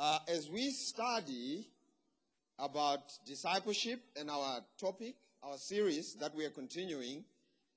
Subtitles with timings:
[0.00, 1.66] Uh, as we study
[2.58, 7.22] about discipleship and our topic, our series that we are continuing,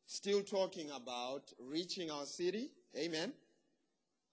[0.05, 2.69] still talking about reaching our city.
[2.97, 3.33] Amen.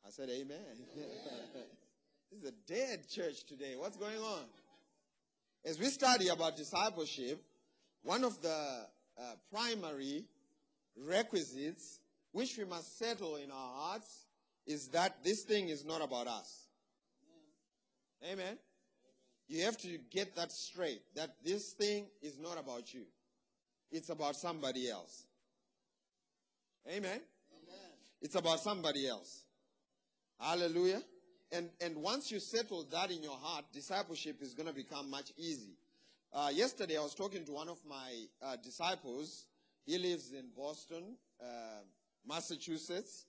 [0.06, 0.60] I said amen.
[2.30, 3.74] this is a dead church today.
[3.76, 4.44] What's going on?
[5.64, 7.42] As we study about discipleship,
[8.04, 8.86] one of the
[9.18, 9.22] uh,
[9.52, 10.26] primary
[10.96, 11.98] requisites
[12.30, 14.26] which we must settle in our hearts
[14.64, 16.69] is that this thing is not about us.
[18.24, 18.58] Amen.
[19.48, 23.02] You have to get that straight that this thing is not about you,
[23.90, 25.24] it's about somebody else.
[26.86, 27.02] Amen.
[27.04, 27.90] Amen.
[28.22, 29.42] It's about somebody else.
[30.38, 31.02] Hallelujah.
[31.52, 35.32] And, and once you settle that in your heart, discipleship is going to become much
[35.36, 35.76] easy.
[36.32, 39.46] Uh, yesterday, I was talking to one of my uh, disciples.
[39.84, 41.82] He lives in Boston, uh,
[42.26, 43.26] Massachusetts,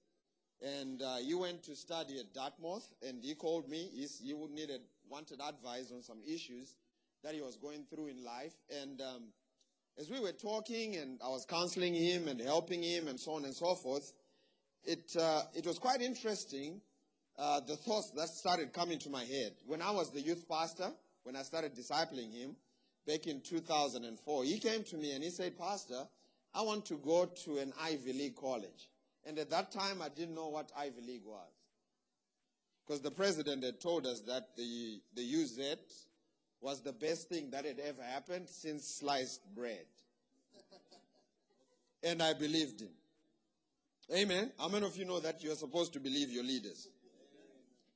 [0.61, 2.87] and uh, he went to study at Dartmouth.
[3.07, 3.89] And he called me.
[3.93, 6.75] He needed wanted advice on some issues
[7.23, 8.53] that he was going through in life.
[8.81, 9.23] And um,
[9.99, 13.45] as we were talking, and I was counseling him and helping him, and so on
[13.45, 14.13] and so forth,
[14.83, 16.81] it uh, it was quite interesting.
[17.37, 20.91] Uh, the thoughts that started coming to my head when I was the youth pastor,
[21.23, 22.55] when I started discipling him
[23.07, 24.43] back in 2004.
[24.43, 26.07] He came to me and he said, "Pastor,
[26.53, 28.89] I want to go to an Ivy League college."
[29.25, 31.51] And at that time, I didn't know what Ivy League was.
[32.85, 35.59] Because the president had told us that the, the UZ
[36.59, 39.85] was the best thing that had ever happened since sliced bread.
[42.03, 42.89] and I believed him.
[44.13, 44.51] Amen.
[44.59, 46.87] How many of you know that you're supposed to believe your leaders?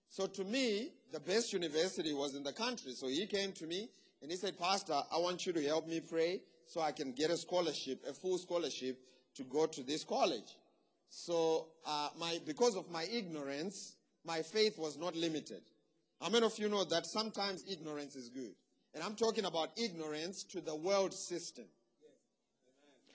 [0.09, 2.93] So to me, the best university was in the country.
[2.93, 3.89] So he came to me
[4.21, 7.31] and he said, Pastor, I want you to help me pray so I can get
[7.31, 8.97] a scholarship, a full scholarship
[9.35, 10.55] to go to this college.
[11.09, 15.61] So uh, my, because of my ignorance, my faith was not limited.
[16.21, 18.55] How many of you know that sometimes ignorance is good?
[18.93, 21.65] And I'm talking about ignorance to the world system.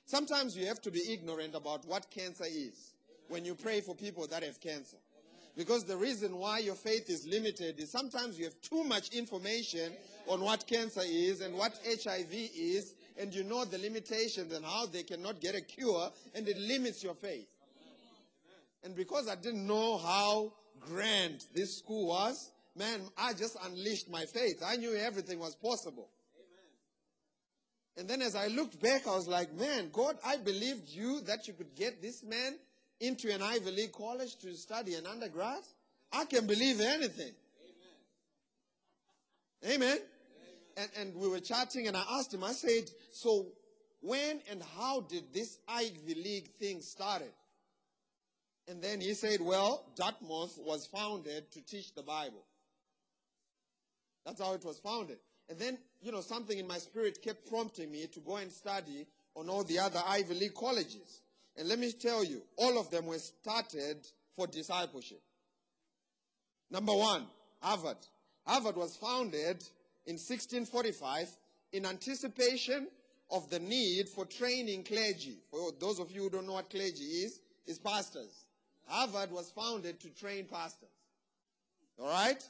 [0.05, 2.93] Sometimes you have to be ignorant about what cancer is
[3.29, 4.97] when you pray for people that have cancer.
[5.57, 9.93] Because the reason why your faith is limited is sometimes you have too much information
[10.27, 14.87] on what cancer is and what HIV is, and you know the limitations and how
[14.87, 17.49] they cannot get a cure, and it limits your faith.
[18.83, 24.25] And because I didn't know how grand this school was, man, I just unleashed my
[24.25, 24.63] faith.
[24.65, 26.09] I knew everything was possible.
[26.37, 27.99] Amen.
[27.99, 31.47] And then as I looked back, I was like, man, God, I believed you that
[31.47, 32.57] you could get this man
[33.01, 35.63] into an Ivy League college to study an undergrad.
[36.13, 37.33] I can believe anything.
[39.65, 39.75] Amen.
[39.75, 39.99] Amen.
[40.77, 43.47] And, and we were chatting, and I asked him, I said, so
[44.01, 47.33] when and how did this Ivy League thing started?
[48.71, 52.45] And then he said, Well, Dartmouth was founded to teach the Bible.
[54.25, 55.19] That's how it was founded.
[55.49, 59.09] And then, you know, something in my spirit kept prompting me to go and study
[59.35, 61.23] on all the other Ivy League colleges.
[61.57, 65.21] And let me tell you, all of them were started for discipleship.
[66.71, 67.27] Number one,
[67.61, 67.97] Harvard.
[68.47, 69.65] Harvard was founded
[70.07, 71.29] in 1645
[71.73, 72.87] in anticipation
[73.33, 75.39] of the need for training clergy.
[75.51, 78.45] For those of you who don't know what clergy is, is pastors.
[78.91, 80.89] Harvard was founded to train pastors.
[81.99, 82.43] All right?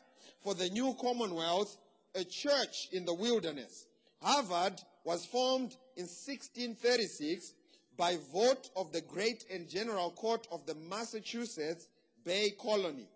[0.43, 1.77] For the new Commonwealth,
[2.15, 3.87] a church in the wilderness.
[4.23, 7.53] Harvard was formed in 1636
[7.97, 11.87] by vote of the Great and General Court of the Massachusetts
[12.25, 13.09] Bay Colony.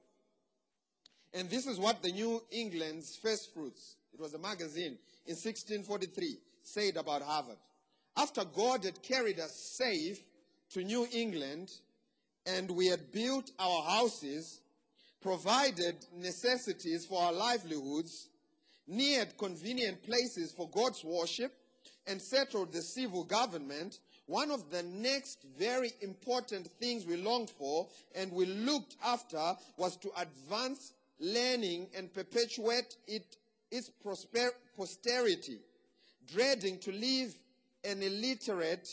[1.32, 6.38] And this is what the New England's First Fruits, it was a magazine in 1643,
[6.62, 7.56] said about Harvard.
[8.16, 10.20] After God had carried us safe
[10.72, 11.72] to New England,
[12.46, 14.60] and we had built our houses,
[15.20, 18.28] provided necessities for our livelihoods,
[18.86, 21.52] neared convenient places for God's worship,
[22.06, 27.86] and settled the civil government, one of the next very important things we longed for
[28.14, 33.36] and we looked after was to advance learning and perpetuate it,
[33.70, 35.58] its prosper, posterity,
[36.32, 37.34] dreading to leave
[37.84, 38.88] an illiterate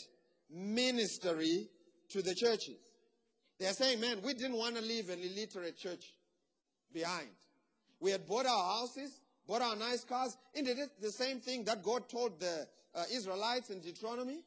[0.50, 1.68] ministry
[2.10, 2.76] to the churches.
[3.62, 6.12] They're saying, man, we didn't want to leave an illiterate church
[6.92, 7.28] behind.
[8.00, 11.84] We had bought our houses, bought our nice cars, and did the same thing that
[11.84, 14.40] God told the uh, Israelites in Deuteronomy.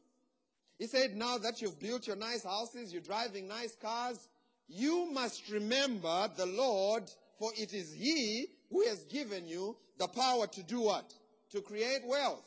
[0.78, 4.28] He said, now that you've built your nice houses, you're driving nice cars,
[4.68, 7.04] you must remember the Lord,
[7.40, 11.14] for it is He who has given you the power to do what?
[11.54, 12.44] To create wealth.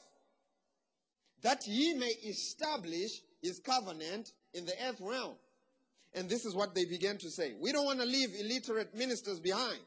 [1.40, 5.36] That He may establish His covenant in the earth realm.
[6.18, 7.54] And this is what they began to say.
[7.60, 9.78] We don't want to leave illiterate ministers behind.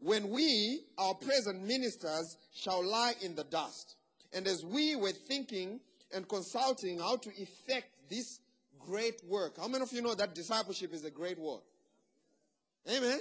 [0.00, 3.94] when we, our present ministers, shall lie in the dust.
[4.32, 5.80] And as we were thinking
[6.12, 8.40] and consulting how to effect this
[8.80, 11.62] great work, how many of you know that discipleship is a great work?
[12.90, 13.20] Amen.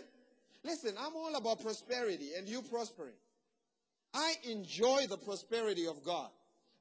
[0.65, 3.13] Listen, I'm all about prosperity and you prospering.
[4.13, 6.29] I enjoy the prosperity of God.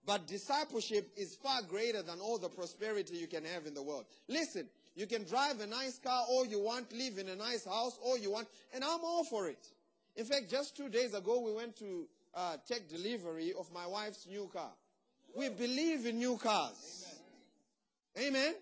[0.04, 4.06] But discipleship is far greater than all the prosperity you can have in the world.
[4.26, 7.98] Listen, you can drive a nice car all you want, live in a nice house
[8.02, 9.66] all you want, and I'm all for it.
[10.16, 14.26] In fact, just two days ago, we went to uh, take delivery of my wife's
[14.26, 14.70] new car.
[15.36, 17.06] We believe in new cars.
[18.18, 18.28] Amen.
[18.28, 18.54] Amen.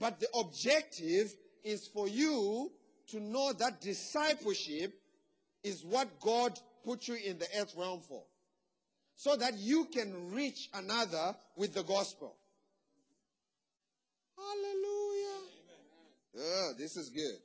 [0.00, 1.32] But the objective
[1.62, 2.72] is for you
[3.08, 4.92] to know that discipleship
[5.62, 8.22] is what God put you in the earth realm for.
[9.14, 12.36] So that you can reach another with the gospel.
[14.36, 15.05] Hallelujah.
[16.38, 17.38] Oh, this is good.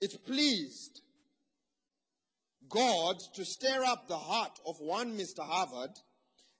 [0.00, 1.00] It pleased
[2.68, 5.40] God to stir up the heart of one Mr.
[5.40, 5.90] Harvard,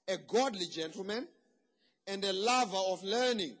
[0.07, 1.27] a godly gentleman
[2.07, 3.55] and a lover of learning,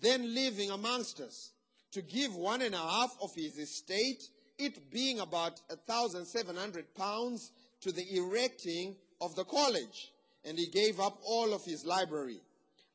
[0.00, 1.52] then living amongst us,
[1.92, 4.22] to give one and a half of his estate,
[4.58, 7.52] it being about a thousand seven hundred pounds,
[7.82, 10.10] to the erecting of the college.
[10.44, 12.40] And he gave up all of his library.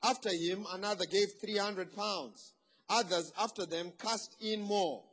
[0.03, 2.53] After him, another gave 300 pounds.
[2.89, 5.03] Others after them cast in more.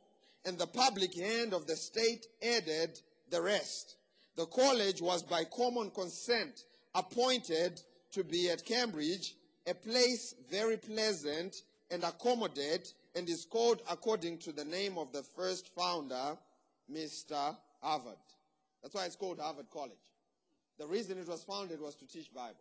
[0.44, 3.00] And the public hand of the state added
[3.30, 3.96] the rest.
[4.36, 6.64] The college was by common consent
[6.94, 7.80] appointed
[8.12, 9.34] to be at Cambridge,
[9.66, 11.56] a place very pleasant
[11.90, 16.36] and accommodate, and is called according to the name of the first founder,
[16.90, 17.56] Mr.
[17.82, 18.16] Harvard.
[18.82, 19.92] That's why it's called Harvard College.
[20.78, 22.54] The reason it was founded was to teach Bible.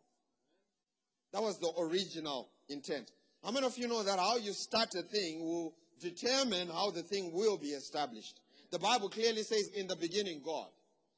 [1.34, 3.12] That was the original intent.
[3.46, 7.04] How many of you know that how you start a thing will determine how the
[7.04, 8.40] thing will be established?
[8.72, 10.66] The Bible clearly says, in the beginning, God.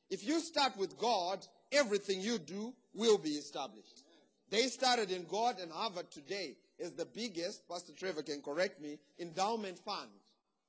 [0.10, 1.40] If you start with God,
[1.72, 4.04] everything you do will be established.
[4.50, 9.00] They started in God, and Harvard today is the biggest, Pastor Trevor can correct me,
[9.20, 10.10] endowment fund.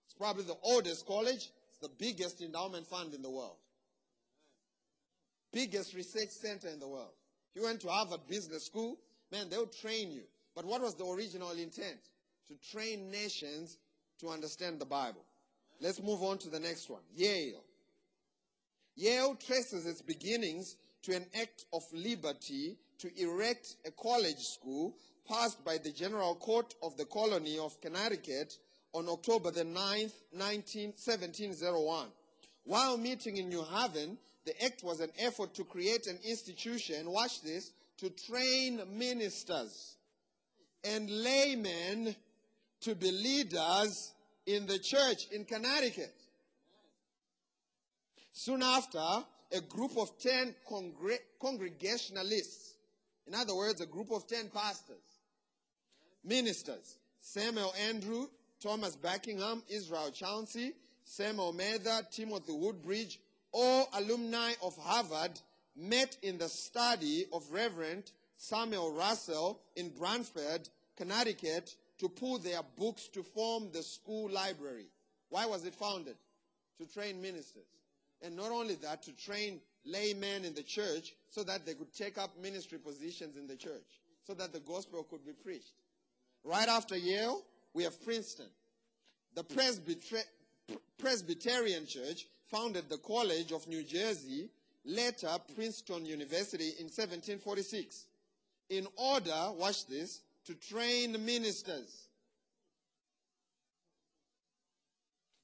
[0.07, 3.57] It's probably the oldest college, it's the biggest endowment fund in the world.
[5.53, 7.15] Biggest research center in the world.
[7.51, 8.97] If you went to Harvard Business School,
[9.33, 10.23] man, they'll train you.
[10.59, 12.01] But what was the original intent?
[12.49, 13.79] To train nations
[14.19, 15.25] to understand the Bible.
[15.81, 17.03] Let's move on to the next one.
[17.15, 17.63] Yale.
[18.97, 24.97] Yale traces its beginnings to an act of liberty to erect a college school
[25.29, 28.59] passed by the General Court of the Colony of Connecticut
[28.93, 32.09] on October the 9th, 19, 1701.
[32.65, 37.43] While meeting in New Haven, the act was an effort to create an institution, watch
[37.43, 39.98] this, to train ministers
[40.85, 42.15] and laymen
[42.81, 44.13] to be leaders
[44.47, 46.15] in the church in Connecticut.
[48.33, 49.05] Soon after,
[49.53, 52.75] a group of 10 congre- congregationalists,
[53.27, 54.97] in other words, a group of 10 pastors,
[56.25, 58.27] ministers, Samuel Andrew,
[58.61, 60.73] Thomas Buckingham, Israel Chauncey,
[61.05, 63.19] Samuel Mather, Timothy Woodbridge,
[63.53, 65.41] all alumni of Harvard
[65.75, 73.09] met in the study of Reverend Samuel Russell in Branford, Connecticut, to pull their books
[73.09, 74.87] to form the school library.
[75.29, 76.17] Why was it founded?
[76.79, 77.67] To train ministers.
[78.23, 82.17] And not only that, to train laymen in the church so that they could take
[82.17, 85.73] up ministry positions in the church, so that the gospel could be preached.
[86.45, 87.43] Right after Yale,
[87.75, 88.47] we have Princeton.
[89.35, 89.45] The
[90.99, 94.49] Presbyterian Church founded the College of New Jersey,
[94.85, 98.07] later Princeton University in 1746,
[98.71, 102.09] in order, watch this, to train ministers.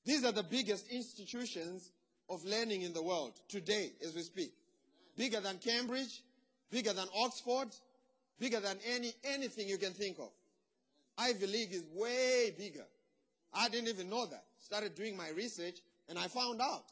[0.05, 1.91] These are the biggest institutions
[2.29, 4.53] of learning in the world today as we speak.
[5.17, 6.23] Bigger than Cambridge,
[6.71, 7.69] bigger than Oxford,
[8.39, 10.31] bigger than any anything you can think of.
[11.17, 12.85] Ivy League is way bigger.
[13.53, 14.45] I didn't even know that.
[14.59, 15.79] Started doing my research
[16.09, 16.85] and I found out.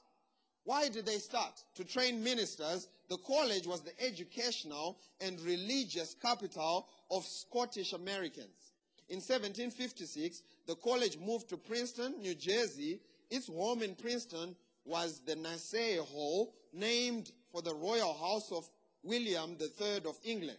[0.65, 1.63] Why did they start?
[1.77, 2.89] To train ministers.
[3.09, 8.73] The college was the educational and religious capital of Scottish Americans.
[9.09, 13.01] In 1756, the college moved to Princeton, New Jersey.
[13.31, 14.55] Its home in Princeton
[14.85, 18.69] was the Nassau Hall, named for the royal house of
[19.03, 20.59] William III of England.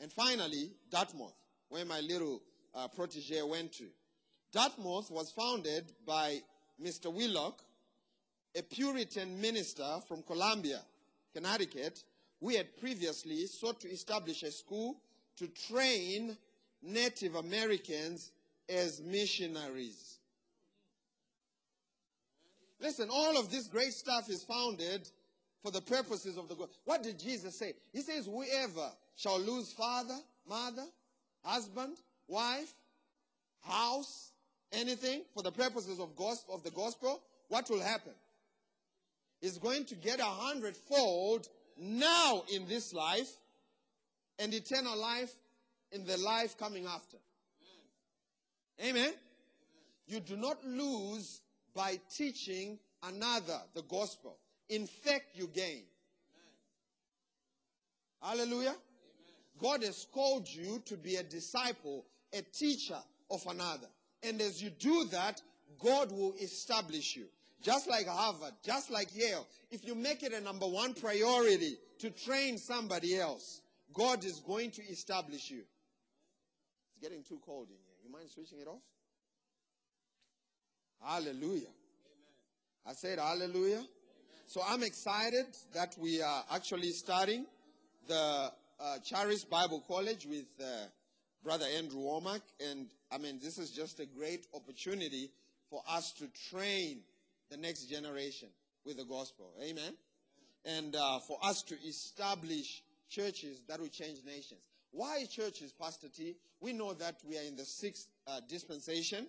[0.00, 1.34] And finally, Dartmouth,
[1.68, 2.42] where my little
[2.74, 3.86] uh, protege went to.
[4.52, 6.40] Dartmouth was founded by
[6.82, 7.12] Mr.
[7.12, 7.62] Wheelock,
[8.56, 10.80] a Puritan minister from Columbia,
[11.34, 12.02] Connecticut,
[12.40, 14.96] we had previously sought to establish a school
[15.36, 16.36] to train
[16.82, 18.32] Native Americans
[18.68, 20.18] as missionaries.
[22.80, 25.08] Listen, all of this great stuff is founded
[25.62, 26.68] for the purposes of the God.
[26.84, 27.74] What did Jesus say?
[27.92, 30.16] He says, Whoever shall lose father,
[30.48, 30.86] mother,
[31.44, 32.72] husband, wife,
[33.62, 34.32] house,
[34.72, 38.12] anything for the purposes of gospel of the gospel, what will happen?
[39.42, 43.30] Is going to get a hundredfold now in this life
[44.38, 45.32] and eternal life
[45.92, 47.16] in the life coming after.
[48.84, 49.12] Amen.
[50.06, 51.40] You do not lose
[51.74, 54.38] by teaching another the gospel.
[54.68, 55.84] In fact, you gain.
[58.22, 58.74] Hallelujah.
[59.60, 62.98] God has called you to be a disciple, a teacher
[63.30, 63.88] of another.
[64.22, 65.40] And as you do that,
[65.82, 67.26] God will establish you.
[67.62, 69.46] Just like Harvard, just like Yale.
[69.70, 73.60] If you make it a number one priority to train somebody else,
[73.92, 75.62] God is going to establish you.
[76.88, 77.96] It's getting too cold in here.
[78.04, 78.80] You mind switching it off?
[81.02, 81.42] Hallelujah.
[81.44, 81.66] Amen.
[82.86, 83.76] I said hallelujah.
[83.76, 83.86] Amen.
[84.46, 87.46] So I'm excited that we are actually starting
[88.06, 90.86] the uh, Charis Bible College with uh,
[91.42, 92.42] Brother Andrew Wommack.
[92.70, 95.30] And I mean, this is just a great opportunity
[95.68, 97.00] for us to train
[97.50, 98.48] the next generation
[98.84, 99.52] with the gospel.
[99.62, 99.94] Amen.
[100.64, 104.60] And uh, for us to establish churches that will change nations.
[104.92, 106.36] Why churches, Pastor T?
[106.60, 109.26] We know that we are in the sixth uh, dispensation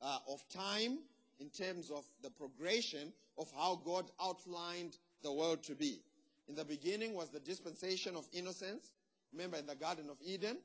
[0.00, 0.98] uh, of time
[1.40, 6.00] in terms of the progression of how God outlined the world to be.
[6.48, 8.90] In the beginning was the dispensation of innocence.
[9.32, 10.58] Remember in the Garden of Eden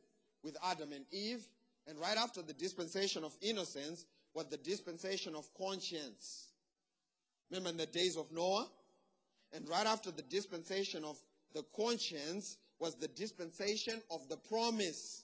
[0.43, 1.45] with Adam and Eve.
[1.87, 6.47] And right after the dispensation of innocence was the dispensation of conscience.
[7.49, 8.67] Remember in the days of Noah?
[9.53, 11.17] And right after the dispensation of
[11.53, 15.23] the conscience was the dispensation of the promise.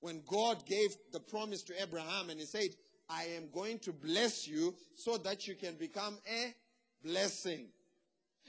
[0.00, 2.68] When God gave the promise to Abraham and he said,
[3.08, 6.54] I am going to bless you so that you can become a
[7.02, 7.68] blessing.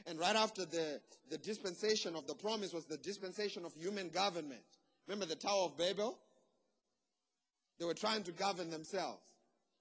[0.05, 4.63] And right after the, the dispensation of the promise was the dispensation of human government.
[5.07, 6.17] Remember the Tower of Babel?
[7.79, 9.21] They were trying to govern themselves.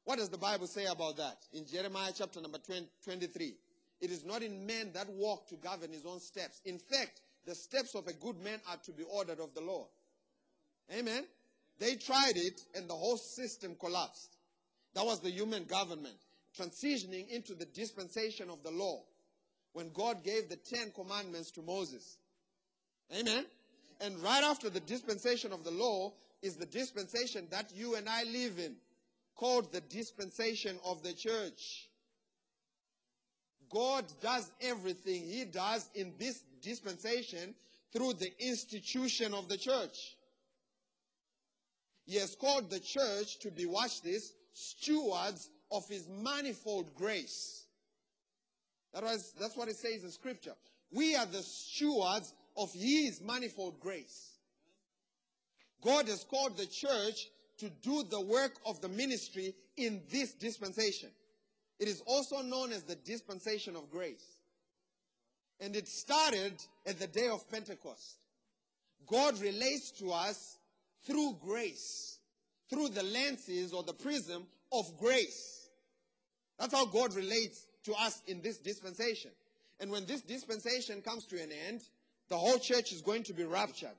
[0.04, 1.38] What does the Bible say about that?
[1.52, 3.54] In Jeremiah chapter number 20, 23.
[4.00, 6.61] It is not in man that walk to govern his own steps.
[6.64, 9.88] In fact, the steps of a good man are to be ordered of the Lord.
[10.92, 11.25] Amen.
[11.78, 14.37] They tried it and the whole system collapsed.
[14.94, 16.16] That was the human government
[16.58, 19.02] transitioning into the dispensation of the law
[19.73, 22.18] when God gave the Ten Commandments to Moses.
[23.18, 23.44] Amen.
[24.00, 28.25] And right after the dispensation of the law is the dispensation that you and I
[28.25, 28.76] live in,
[29.37, 31.88] called the dispensation of the church.
[33.71, 37.55] God does everything He does in this dispensation
[37.93, 40.17] through the institution of the church.
[42.07, 47.67] He has called the church to be, watch this, stewards of His manifold grace.
[48.93, 50.55] That was, that's what it says in Scripture.
[50.93, 54.35] We are the stewards of His manifold grace.
[55.83, 61.11] God has called the church to do the work of the ministry in this dispensation.
[61.78, 64.25] It is also known as the dispensation of grace.
[65.61, 66.54] And it started
[66.87, 68.18] at the day of Pentecost.
[69.06, 70.58] God relates to us
[71.04, 72.18] through grace,
[72.70, 75.68] through the lenses or the prism of grace.
[76.58, 79.30] That's how God relates to us in this dispensation.
[79.80, 81.82] And when this dispensation comes to an end,
[82.28, 83.96] the whole church is going to be raptured,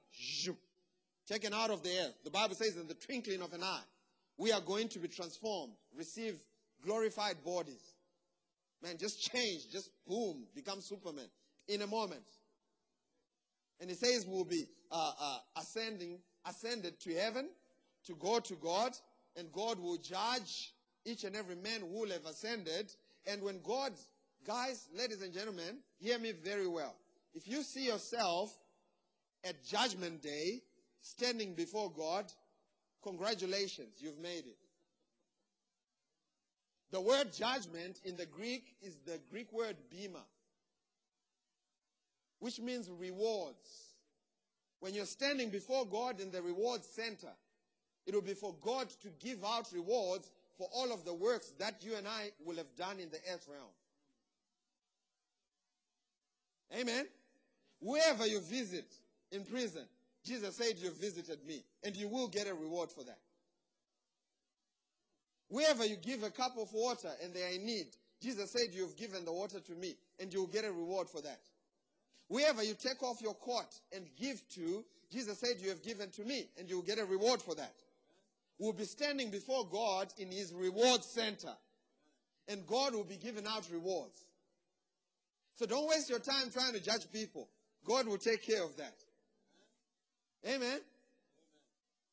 [1.27, 2.15] taken out of the earth.
[2.23, 3.83] The Bible says in the twinkling of an eye,
[4.37, 6.37] we are going to be transformed, receive
[6.83, 7.93] glorified bodies.
[8.83, 11.27] Man, just change, just boom, become Superman
[11.67, 12.25] in a moment.
[13.79, 17.49] And he says we'll be uh, uh, ascending, ascended to heaven
[18.05, 18.91] to go to God,
[19.35, 20.73] and God will judge
[21.05, 22.91] each and every man who will have ascended.
[23.25, 23.93] And when God,
[24.45, 26.95] guys, ladies and gentlemen, hear me very well.
[27.33, 28.49] If you see yourself
[29.43, 30.61] at Judgment Day
[31.05, 32.25] standing before God,
[33.03, 34.57] congratulations, you've made it.
[36.91, 40.23] The word judgment in the Greek is the Greek word bema,
[42.39, 43.93] which means rewards.
[44.79, 47.33] When you're standing before God in the reward center,
[48.07, 51.83] it will be for God to give out rewards for all of the works that
[51.83, 53.69] you and I will have done in the earth realm.
[56.79, 57.05] Amen.
[57.79, 58.91] Wherever you visit
[59.31, 59.85] in prison,
[60.25, 63.19] Jesus said you visited me, and you will get a reward for that.
[65.49, 67.87] Wherever you give a cup of water and they are in need,
[68.21, 71.41] Jesus said you've given the water to me, and you'll get a reward for that.
[72.27, 76.23] Wherever you take off your coat and give to, Jesus said you have given to
[76.23, 77.75] me, and you'll get a reward for that.
[78.57, 81.55] We'll be standing before God in his reward center.
[82.47, 84.25] and God will be giving out rewards.
[85.55, 87.47] So don't waste your time trying to judge people.
[87.85, 88.93] God will take care of that.
[90.47, 90.79] Amen.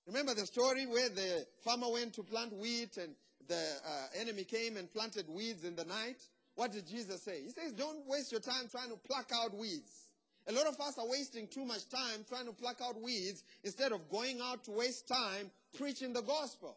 [0.06, 3.14] Remember the story where the farmer went to plant wheat and
[3.46, 6.16] the uh, enemy came and planted weeds in the night?
[6.54, 7.42] What did Jesus say?
[7.42, 10.08] He says, Don't waste your time trying to pluck out weeds.
[10.48, 13.92] A lot of us are wasting too much time trying to pluck out weeds instead
[13.92, 16.76] of going out to waste time preaching the gospel.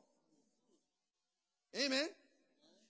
[1.76, 2.08] Amen.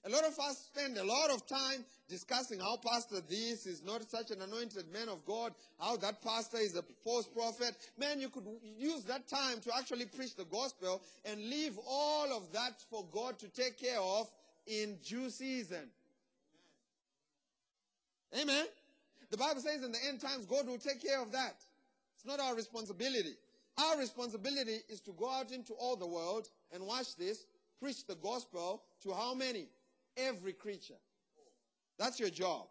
[0.05, 4.07] A lot of us spend a lot of time discussing how pastor this is not
[4.07, 7.75] such an anointed man of God, how that pastor is a false prophet.
[7.97, 8.45] Man, you could
[8.77, 13.39] use that time to actually preach the gospel and leave all of that for God
[13.39, 14.29] to take care of
[14.67, 15.89] in due season.
[18.39, 18.65] Amen.
[19.31, 21.55] The Bible says in the end times, God will take care of that.
[22.15, 23.33] It's not our responsibility.
[23.77, 27.47] Our responsibility is to go out into all the world and watch this,
[27.81, 29.67] preach the gospel to how many?
[30.17, 30.99] Every creature.
[31.97, 32.67] That's your job.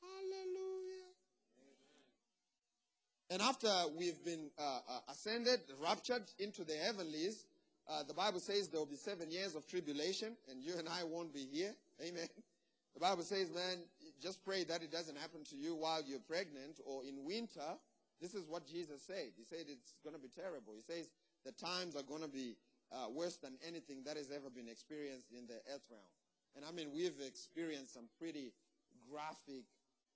[0.00, 1.10] Hallelujah.
[3.30, 7.46] And after we've been uh, uh, ascended, raptured into the heavenlies,
[7.88, 11.04] uh, the Bible says there will be seven years of tribulation, and you and I
[11.04, 11.72] won't be here.
[12.00, 12.28] Amen.
[12.94, 13.84] The Bible says, man,
[14.22, 17.76] just pray that it doesn't happen to you while you're pregnant or in winter.
[18.22, 19.36] This is what Jesus said.
[19.36, 20.72] He said it's going to be terrible.
[20.74, 21.10] He says
[21.44, 22.56] the times are going to be
[22.92, 26.10] uh, worse than anything that has ever been experienced in the earth realm.
[26.54, 28.52] And I mean, we've experienced some pretty
[29.10, 29.64] graphic,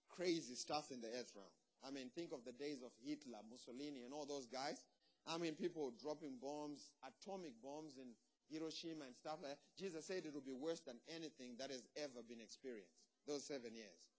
[0.08, 1.52] crazy stuff in the earth realm.
[1.86, 4.84] I mean, think of the days of Hitler, Mussolini, and all those guys.
[5.26, 8.08] I mean, people dropping bombs, atomic bombs in
[8.50, 9.58] Hiroshima and stuff like that.
[9.78, 13.74] Jesus said it will be worse than anything that has ever been experienced, those seven
[13.74, 14.10] years.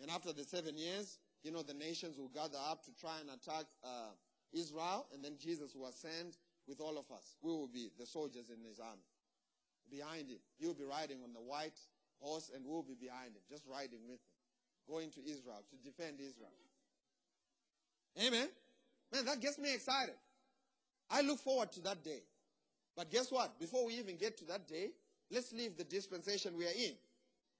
[0.00, 3.30] And after the seven years, you know, the nations will gather up to try and
[3.30, 4.14] attack uh,
[4.52, 6.36] Israel, and then Jesus will ascend
[6.68, 7.36] with all of us.
[7.42, 9.06] We will be the soldiers in his army.
[9.90, 10.38] Behind him.
[10.58, 11.78] He'll be riding on the white
[12.20, 16.20] horse, and we'll be behind him, just riding with him, going to Israel to defend
[16.20, 16.50] Israel.
[18.18, 18.48] Amen.
[19.12, 20.14] Man, that gets me excited.
[21.10, 22.22] I look forward to that day.
[22.96, 23.58] But guess what?
[23.58, 24.90] Before we even get to that day,
[25.30, 26.92] let's leave the dispensation we are in.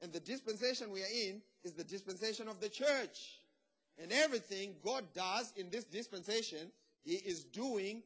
[0.00, 3.40] And the dispensation we are in is the dispensation of the church.
[3.98, 6.70] And everything God does in this dispensation,
[7.04, 8.02] He is doing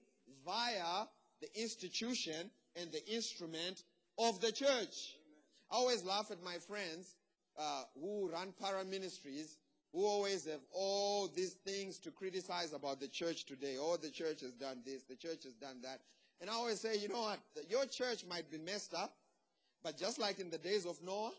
[0.46, 1.06] via
[1.42, 3.82] the institution and the instrument
[4.18, 5.16] of the church.
[5.70, 7.16] I always laugh at my friends
[7.58, 9.58] uh, who run para ministries
[9.92, 13.76] who always have all these things to criticize about the church today.
[13.80, 16.00] Oh, the church has done this, the church has done that.
[16.40, 17.38] And I always say, you know what?
[17.70, 19.14] Your church might be messed up,
[19.82, 21.32] but just like in the days of Noah,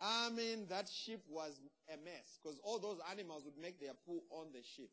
[0.00, 1.58] I mean, that ship was
[1.92, 4.90] a mess because all those animals would make their poo on the ship,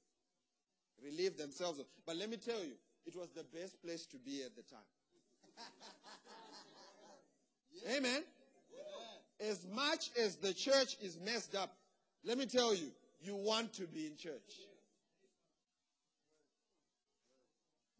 [1.04, 1.80] relieve themselves.
[2.08, 2.74] But let me tell you,
[3.06, 4.80] it was the best place to be at the time.
[7.98, 8.24] Amen.
[9.40, 11.76] As much as the church is messed up,
[12.24, 12.92] let me tell you,
[13.22, 14.60] you want to be in church.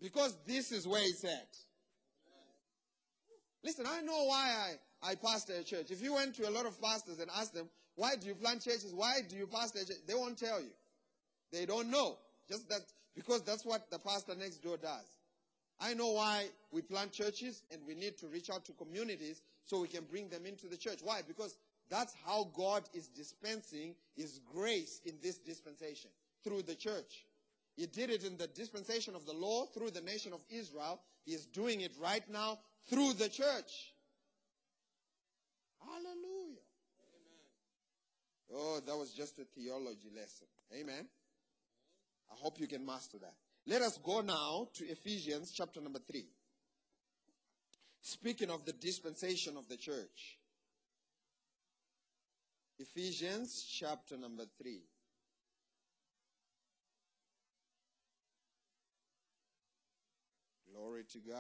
[0.02, 1.58] Because this is where it's at.
[3.64, 5.90] Listen, I know why I, I pastor a church.
[5.90, 8.62] If you went to a lot of pastors and asked them, why do you plant
[8.64, 8.94] churches?
[8.94, 9.98] Why do you pastor a church?
[10.08, 10.70] They won't tell you.
[11.52, 12.18] They don't know.
[12.50, 12.82] Just that,
[13.16, 15.08] because that's what the pastor next door does.
[15.80, 19.82] I know why we plant churches and we need to reach out to communities so
[19.82, 21.00] we can bring them into the church.
[21.04, 21.22] Why?
[21.28, 21.58] Because
[21.90, 26.10] that's how God is dispensing His grace in this dispensation
[26.44, 27.26] through the church.
[27.76, 31.02] He did it in the dispensation of the law through the nation of Israel.
[31.26, 33.94] He is doing it right now through the church.
[35.84, 36.64] Hallelujah.
[37.12, 38.54] Amen.
[38.54, 40.48] Oh, that was just a theology lesson.
[40.74, 41.08] Amen.
[42.32, 43.34] I hope you can master that.
[43.68, 46.26] Let us go now to Ephesians chapter number 3.
[48.02, 50.38] Speaking of the dispensation of the church.
[52.78, 54.82] Ephesians chapter number 3.
[60.72, 61.38] Glory to God.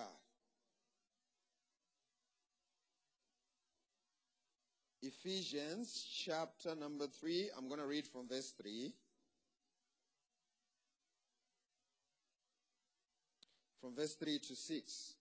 [5.04, 7.52] Ephesians chapter number 3.
[7.56, 8.91] I'm going to read from verse 3.
[13.86, 15.13] From verse 3 to 6.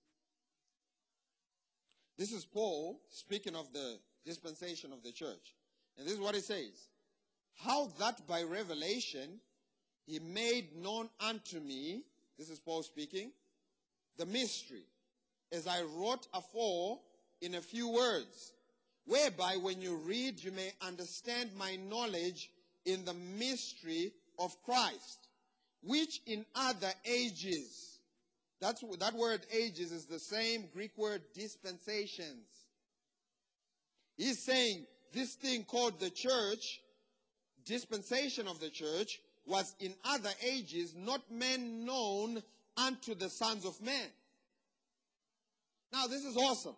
[2.17, 5.55] This is Paul speaking of the dispensation of the church.
[5.99, 6.89] And this is what he says
[7.57, 9.39] How that by revelation
[10.07, 12.05] he made known unto me,
[12.39, 13.33] this is Paul speaking,
[14.17, 14.87] the mystery,
[15.53, 17.01] as I wrote afore
[17.43, 18.55] in a few words,
[19.05, 22.49] whereby when you read, you may understand my knowledge
[22.87, 25.29] in the mystery of Christ,
[25.83, 27.94] which in other ages,
[28.65, 32.47] that's, that word ages is the same Greek word dispensations.
[34.17, 36.81] He's saying this thing called the church,
[37.67, 42.43] dispensation of the church, was in other ages not men known
[42.79, 44.09] unto the sons of men.
[45.93, 46.77] Now, this is awesome.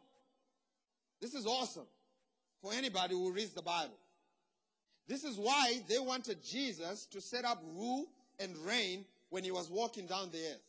[1.20, 1.86] This is awesome
[2.62, 3.96] for anybody who reads the Bible.
[5.06, 8.06] This is why they wanted Jesus to set up rule
[8.40, 10.65] and reign when he was walking down the earth.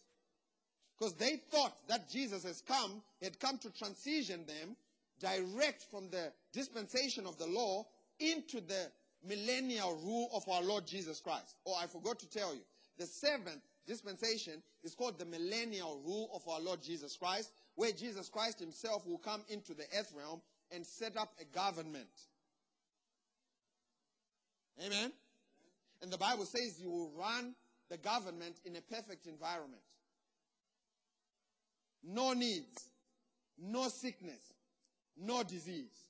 [0.98, 4.76] Because they thought that Jesus has come, had come to transition them
[5.20, 7.86] direct from the dispensation of the law
[8.20, 8.92] into the
[9.28, 11.56] millennial rule of our Lord Jesus Christ.
[11.66, 12.62] Oh, I forgot to tell you.
[12.98, 18.30] The seventh dispensation is called the millennial rule of our Lord Jesus Christ, where Jesus
[18.30, 22.10] Christ himself will come into the earth realm and set up a government.
[24.84, 25.12] Amen.
[26.02, 27.56] And the Bible says you will run
[27.90, 29.82] the government in a perfect environment.
[32.04, 32.90] No needs,
[33.58, 34.54] no sickness,
[35.18, 36.08] no disease.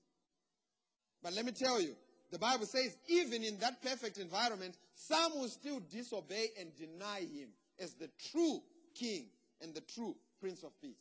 [1.23, 1.95] But let me tell you,
[2.31, 7.49] the Bible says even in that perfect environment, some will still disobey and deny him
[7.79, 8.61] as the true
[8.95, 9.25] king
[9.61, 10.95] and the true prince of peace.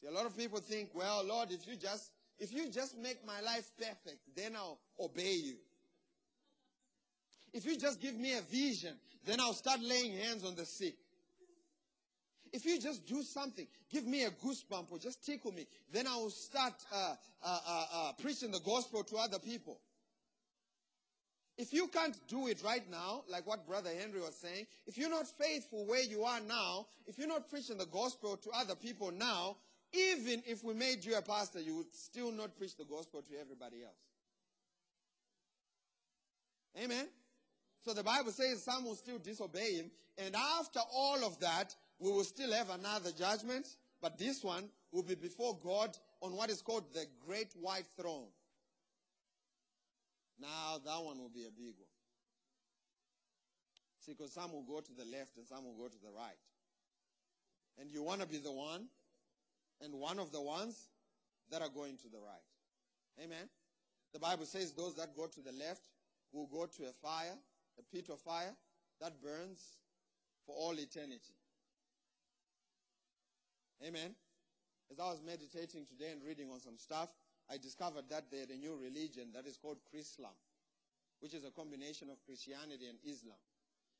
[0.00, 3.24] See, a lot of people think, well, Lord, if you just if you just make
[3.24, 5.56] my life perfect, then I'll obey you.
[7.52, 10.96] If you just give me a vision, then I'll start laying hands on the sick.
[12.52, 16.16] If you just do something, give me a goosebump or just tickle me, then I
[16.16, 19.80] will start uh, uh, uh, uh, preaching the gospel to other people.
[21.56, 25.10] If you can't do it right now, like what Brother Henry was saying, if you're
[25.10, 29.10] not faithful where you are now, if you're not preaching the gospel to other people
[29.10, 29.56] now,
[29.92, 33.38] even if we made you a pastor, you would still not preach the gospel to
[33.38, 33.94] everybody else.
[36.82, 37.06] Amen.
[37.84, 39.90] So the Bible says some will still disobey him.
[40.16, 43.66] And after all of that, we will still have another judgment.
[44.00, 48.26] But this one will be before God on what is called the great white throne.
[50.40, 51.88] Now, that one will be a big one.
[54.00, 56.42] See, because some will go to the left and some will go to the right.
[57.78, 58.86] And you want to be the one
[59.80, 60.88] and one of the ones
[61.52, 63.22] that are going to the right.
[63.24, 63.48] Amen.
[64.12, 65.82] The Bible says those that go to the left
[66.32, 67.38] will go to a fire
[67.78, 68.54] a pit of fire
[69.00, 69.78] that burns
[70.46, 71.34] for all eternity.
[73.84, 74.14] Amen.
[74.92, 77.08] As I was meditating today and reading on some stuff,
[77.50, 80.36] I discovered that there's a new religion that is called Chrislam,
[81.18, 83.38] which is a combination of Christianity and Islam.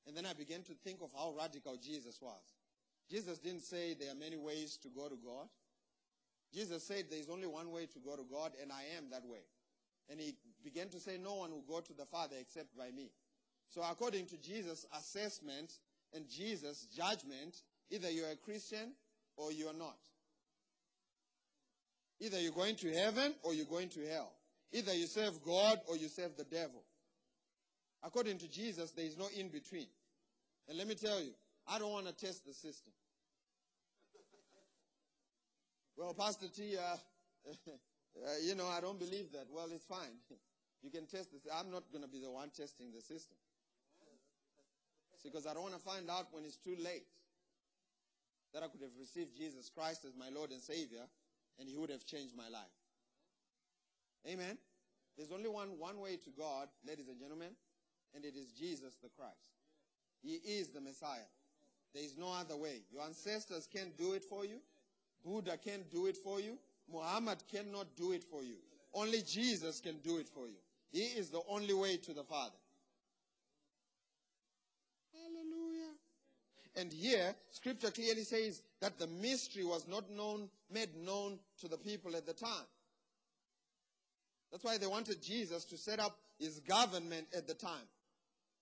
[0.07, 2.43] And then I began to think of how radical Jesus was.
[3.11, 5.49] Jesus didn't say there are many ways to go to God.
[6.55, 9.25] Jesus said there is only one way to go to God, and I am that
[9.27, 9.43] way.
[10.09, 13.11] And he began to say, No one will go to the Father except by me.
[13.69, 15.73] So according to Jesus' assessment
[16.15, 18.93] and Jesus' judgment, either you're a Christian
[19.43, 19.97] or you're not.
[22.21, 24.33] Either you're going to heaven or you're going to hell.
[24.73, 26.83] Either you serve God or you serve the devil.
[28.05, 29.89] According to Jesus, there is no in between.
[30.69, 31.33] And let me tell you,
[31.67, 32.93] I don't want to test the system.
[35.97, 36.81] well, Pastor T, uh,
[37.51, 39.47] uh, you know, I don't believe that.
[39.51, 40.17] Well, it's fine.
[40.83, 41.43] You can test this.
[41.53, 43.37] I'm not going to be the one testing the system
[45.23, 47.07] because I don't want to find out when it's too late
[48.53, 51.05] that I could have received Jesus Christ as my Lord and Savior
[51.59, 52.77] and He would have changed my life.
[54.27, 54.57] Amen.
[55.17, 57.51] There's only one, one way to God, ladies and gentlemen,
[58.15, 59.37] and it is Jesus the Christ.
[60.23, 61.29] He is the Messiah.
[61.95, 62.83] There is no other way.
[62.91, 64.59] Your ancestors can't do it for you.
[65.25, 66.59] Buddha can't do it for you.
[66.91, 68.57] Muhammad cannot do it for you.
[68.95, 70.57] Only Jesus can do it for you.
[70.91, 72.57] He is the only way to the Father.
[75.13, 75.95] Hallelujah.
[76.75, 81.77] And here, scripture clearly says that the mystery was not known, made known to the
[81.77, 82.67] people at the time.
[84.51, 87.87] That's why they wanted Jesus to set up his government at the time.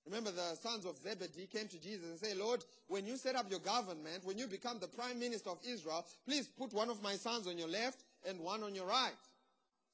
[0.06, 3.50] Remember, the sons of Zebedee came to Jesus and said, Lord, when you set up
[3.50, 7.14] your government, when you become the prime minister of Israel, please put one of my
[7.14, 9.12] sons on your left and one on your right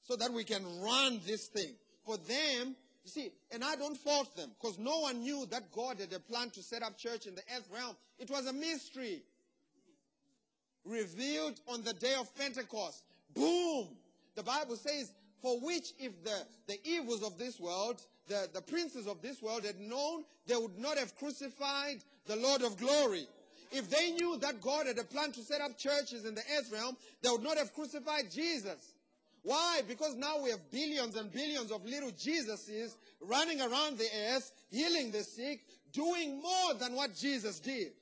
[0.05, 1.75] so that we can run this thing.
[2.05, 2.77] For them,
[3.07, 6.19] you see, and I don't fault them because no one knew that God had a
[6.19, 7.95] plan to set up church in the earth realm.
[8.19, 9.23] It was a mystery
[10.85, 13.05] revealed on the day of Pentecost.
[13.33, 13.87] Boom!
[14.35, 19.07] The Bible says, for which if the, the evils of this world, the, the princes
[19.07, 23.29] of this world had known, they would not have crucified the Lord of glory.
[23.71, 26.73] If they knew that God had a plan to set up churches in the earth
[26.73, 28.96] realm, they would not have crucified Jesus.
[29.47, 29.83] Why?
[29.87, 35.13] Because now we have billions and billions of little Jesuses running around the earth, healing
[35.13, 35.61] the sick,
[35.93, 37.93] doing more than what Jesus did.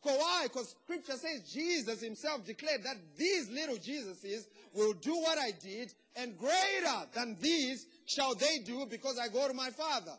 [0.00, 0.44] Why?
[0.44, 5.92] Because scripture says Jesus himself declared that these little Jesuses will do what I did,
[6.16, 10.16] and greater than these shall they do because I go to my Father.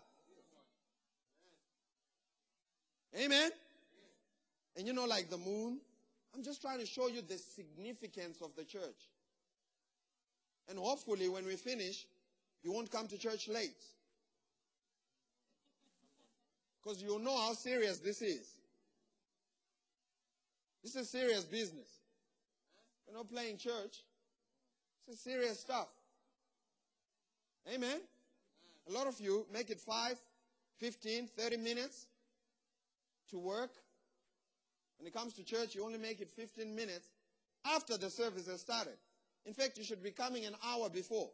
[3.20, 3.50] Amen?
[4.78, 5.80] And you know, like the moon,
[6.36, 9.10] I'm just trying to show you the significance of the church.
[10.70, 12.06] And hopefully, when we finish,
[12.64, 13.84] you won't come to church late.
[16.82, 18.48] Because you'll know how serious this is.
[20.84, 21.88] This is serious business.
[23.08, 24.04] We're not playing church.
[25.08, 25.88] This is serious stuff.
[27.74, 28.00] Amen.
[28.88, 30.16] A lot of you make it 5,
[30.78, 32.06] 15, 30 minutes
[33.32, 33.72] to work.
[34.98, 37.08] When it comes to church, you only make it 15 minutes
[37.66, 38.98] after the service has started.
[39.46, 41.30] In fact, you should be coming an hour before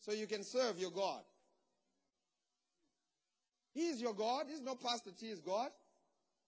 [0.00, 1.22] so you can serve your God.
[3.72, 4.46] He is your God.
[4.48, 5.70] He's not Pastor T's God.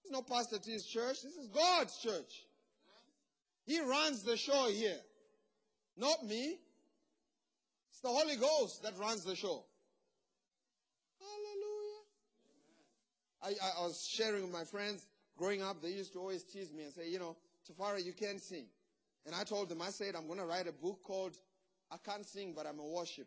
[0.03, 1.23] He's not Pastor T's church.
[1.23, 2.45] This is God's church.
[3.65, 4.99] He runs the show here.
[5.97, 6.59] Not me.
[7.91, 9.65] It's the Holy Ghost that runs the show.
[11.19, 12.03] Hallelujah.
[13.43, 15.07] I, I, I was sharing with my friends
[15.37, 17.37] growing up, they used to always tease me and say, you know,
[17.69, 18.67] Tafara, you can't sing.
[19.27, 21.37] And I told them, I said, I'm going to write a book called
[21.91, 23.27] I Can't Sing, but I'm a Worshiper.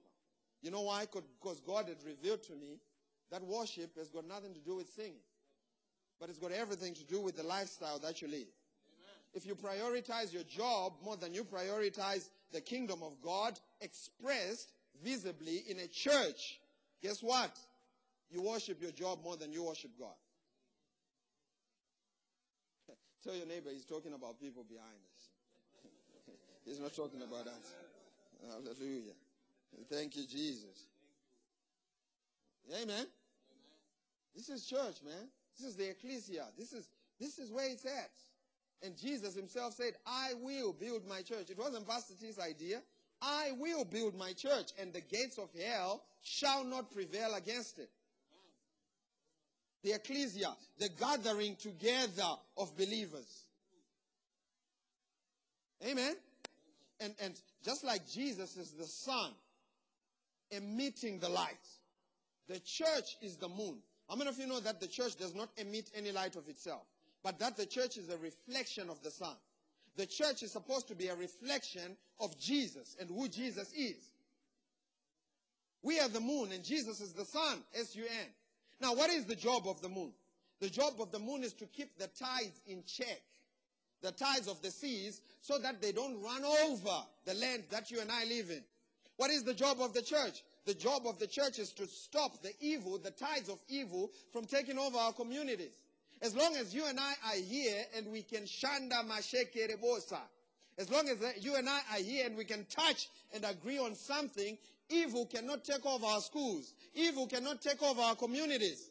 [0.61, 1.05] You know why?
[1.05, 2.79] Because God had revealed to me
[3.31, 5.21] that worship has got nothing to do with singing,
[6.19, 8.47] but it's got everything to do with the lifestyle that you live.
[8.47, 9.17] Amen.
[9.33, 14.71] If you prioritize your job more than you prioritize the kingdom of God expressed
[15.03, 16.59] visibly in a church,
[17.01, 17.51] guess what?
[18.29, 20.15] You worship your job more than you worship God.
[23.23, 25.18] Tell your neighbor he's talking about people behind us.
[26.69, 27.73] He's not talking about us.
[28.47, 29.13] Hallelujah.
[29.91, 30.85] Thank you, Jesus.
[32.81, 33.05] Amen.
[34.35, 35.27] This is church, man.
[35.57, 36.45] This is the ecclesia.
[36.57, 36.87] This is
[37.19, 38.11] this is where it's at.
[38.81, 41.49] And Jesus himself said, I will build my church.
[41.49, 42.81] It wasn't Pastor T's idea.
[43.21, 47.89] I will build my church, and the gates of hell shall not prevail against it.
[49.83, 53.43] The ecclesia, the gathering together of believers.
[55.85, 56.15] Amen.
[56.99, 57.33] And, and
[57.63, 59.31] just like Jesus is the sun
[60.51, 61.67] emitting the light,
[62.47, 63.77] the church is the moon.
[64.09, 66.83] How many of you know that the church does not emit any light of itself,
[67.23, 69.35] but that the church is a reflection of the sun?
[69.95, 73.97] The church is supposed to be a reflection of Jesus and who Jesus is.
[75.83, 78.27] We are the moon and Jesus is the sun, S-U-N.
[78.81, 80.11] Now, what is the job of the moon?
[80.59, 83.21] The job of the moon is to keep the tides in check,
[84.01, 87.99] the tides of the seas, so that they don't run over the land that you
[87.99, 88.63] and I live in.
[89.17, 90.43] What is the job of the church?
[90.65, 94.45] The job of the church is to stop the evil, the tides of evil, from
[94.45, 95.71] taking over our communities.
[96.21, 100.19] As long as you and I are here and we can shanda masheke rebosa,
[100.77, 103.95] as long as you and I are here and we can touch and agree on
[103.95, 104.57] something,
[104.89, 106.73] evil cannot take over our schools.
[106.93, 108.89] Evil cannot take over our communities.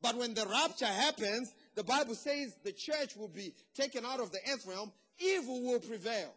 [0.00, 4.32] But when the rapture happens, the Bible says the church will be taken out of
[4.32, 4.90] the earth realm.
[5.20, 6.34] Evil will prevail.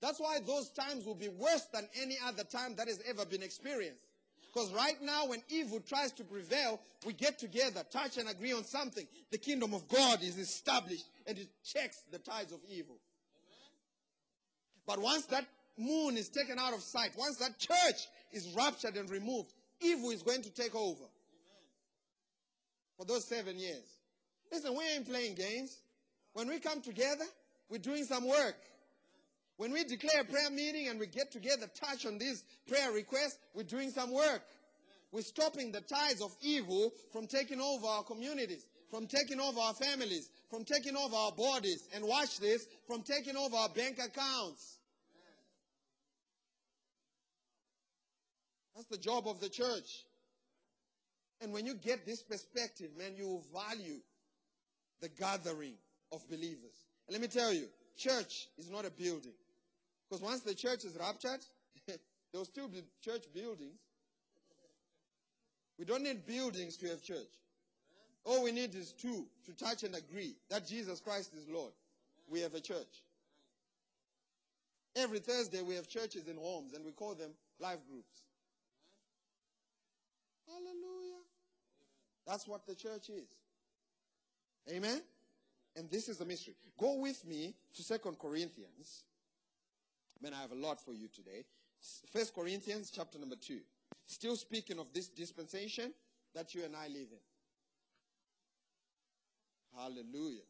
[0.00, 3.42] That's why those times will be worse than any other time that has ever been
[3.42, 4.00] experienced.
[4.40, 8.64] Because right now, when evil tries to prevail, we get together, touch and agree on
[8.64, 9.06] something.
[9.30, 12.96] The kingdom of God is established and it checks the tides of evil.
[14.86, 15.44] But once that
[15.76, 20.22] moon is taken out of sight, once that church is raptured and removed, evil is
[20.22, 21.04] going to take over.
[22.96, 23.97] For those seven years.
[24.50, 25.76] Listen, we ain't playing games.
[26.32, 27.24] When we come together,
[27.68, 28.56] we're doing some work.
[29.56, 33.38] When we declare a prayer meeting and we get together, touch on these prayer requests,
[33.54, 34.42] we're doing some work.
[35.10, 39.74] We're stopping the tides of evil from taking over our communities, from taking over our
[39.74, 44.78] families, from taking over our bodies, and watch this, from taking over our bank accounts.
[48.76, 50.04] That's the job of the church.
[51.40, 53.98] And when you get this perspective, man, you will value
[55.00, 55.74] the gathering
[56.12, 56.86] of believers.
[57.06, 59.32] And let me tell you, church is not a building.
[60.08, 61.40] Because once the church is raptured,
[61.86, 61.98] there
[62.32, 63.78] will still be church buildings.
[65.78, 67.28] We don't need buildings to have church.
[68.24, 71.72] All we need is two to touch and agree that Jesus Christ is Lord.
[72.28, 73.02] We have a church.
[74.96, 77.30] Every Thursday we have churches in homes and we call them
[77.60, 78.24] life groups.
[80.46, 81.22] Hallelujah.
[82.26, 83.28] That's what the church is.
[84.70, 85.00] Amen?
[85.76, 86.54] And this is the mystery.
[86.78, 89.04] Go with me to Second Corinthians.
[90.20, 91.44] Man, I have a lot for you today.
[92.12, 93.60] First Corinthians chapter number 2.
[94.06, 95.92] Still speaking of this dispensation
[96.34, 97.18] that you and I live in.
[99.76, 100.40] Hallelujah.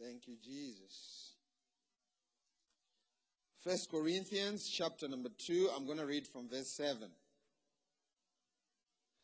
[0.00, 1.32] Thank you, Jesus.
[3.62, 5.70] First Corinthians chapter number 2.
[5.76, 7.08] I'm going to read from verse 7.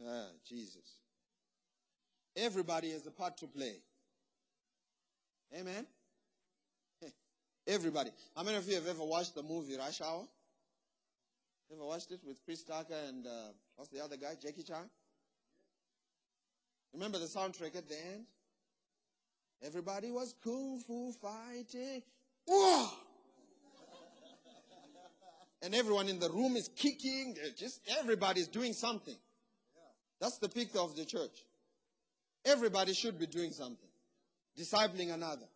[0.06, 0.98] Ah, Jesus.
[2.36, 3.76] Everybody has a part to play.
[5.58, 5.86] Amen.
[7.66, 8.10] Everybody.
[8.36, 10.24] How many of you have ever watched the movie Rush Hour?
[11.72, 13.30] Ever watched it with Chris Tucker and uh,
[13.76, 14.34] what's the other guy?
[14.40, 14.88] Jackie Chan?
[16.94, 18.24] Remember the soundtrack at the end?
[19.62, 22.02] Everybody was kung fu fighting.
[25.60, 27.36] And everyone in the room is kicking.
[27.56, 29.16] Just everybody's doing something.
[30.20, 31.44] That's the picture of the church.
[32.44, 33.88] Everybody should be doing something,
[34.58, 35.46] discipling another.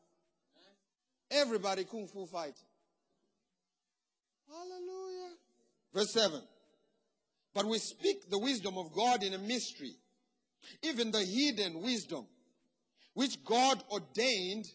[1.30, 2.54] Everybody kung fu fighting.
[4.48, 5.30] Hallelujah.
[5.94, 6.40] Verse 7.
[7.54, 9.94] But we speak the wisdom of God in a mystery,
[10.82, 12.26] even the hidden wisdom,
[13.14, 14.66] which God ordained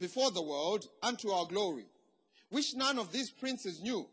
[0.00, 1.86] before the world unto our glory,
[2.50, 4.06] which none of these princes knew.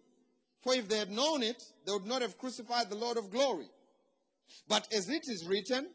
[0.61, 3.67] For if they had known it, they would not have crucified the Lord of glory.
[4.67, 5.87] But as it is written,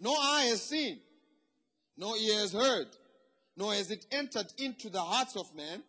[0.00, 1.00] no eye has seen,
[1.96, 2.86] no ear has heard,
[3.56, 5.82] nor has it entered into the hearts of man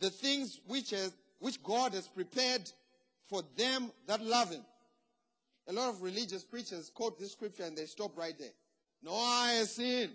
[0.00, 2.70] the things which has which God has prepared
[3.28, 4.64] for them that love Him.
[5.68, 8.52] A lot of religious preachers quote this scripture and they stop right there.
[9.02, 10.10] No eye has seen,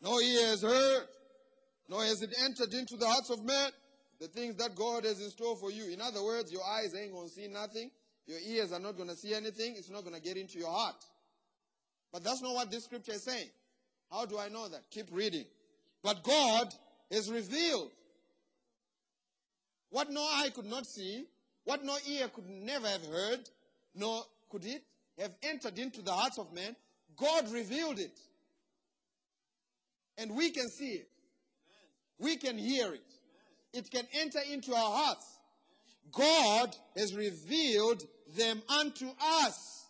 [0.00, 1.06] no ear has heard,
[1.88, 3.70] nor has it entered into the hearts of men
[4.20, 5.90] the things that God has in store for you.
[5.90, 7.90] In other words, your eyes ain't going to see nothing.
[8.26, 9.74] Your ears are not going to see anything.
[9.76, 11.04] It's not going to get into your heart.
[12.12, 13.48] But that's not what this scripture is saying.
[14.10, 14.82] How do I know that?
[14.90, 15.44] Keep reading.
[16.02, 16.68] But God
[17.10, 17.90] has revealed
[19.90, 21.24] what no eye could not see,
[21.64, 23.40] what no ear could never have heard,
[23.94, 24.82] nor could it
[25.18, 26.76] have entered into the hearts of men.
[27.16, 28.18] God revealed it.
[30.18, 31.08] And we can see it.
[32.18, 33.02] We can hear it.
[33.72, 35.26] It can enter into our hearts.
[36.10, 38.02] God has revealed
[38.36, 39.86] them unto us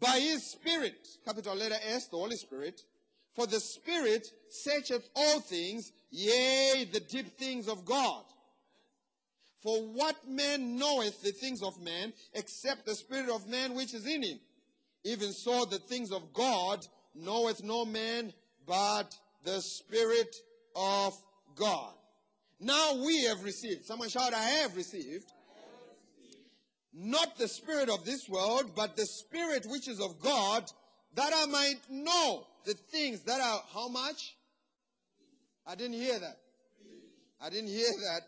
[0.00, 2.80] by his Spirit, capital letter S, the Holy Spirit.
[3.34, 8.24] For the Spirit searcheth all things, yea, the deep things of God.
[9.62, 14.06] For what man knoweth the things of man, except the Spirit of man which is
[14.06, 14.38] in him?
[15.04, 18.32] Even so, the things of God knoweth no man
[18.66, 20.34] but the Spirit
[20.76, 21.14] of
[21.56, 21.94] God.
[22.60, 23.84] Now we have received.
[23.84, 25.26] Someone shout, I have received.
[26.92, 30.64] Not the Spirit of this world, but the Spirit which is of God,
[31.14, 34.36] that I might know the things that are how much?
[35.66, 36.36] I didn't hear that.
[37.40, 38.22] I didn't hear that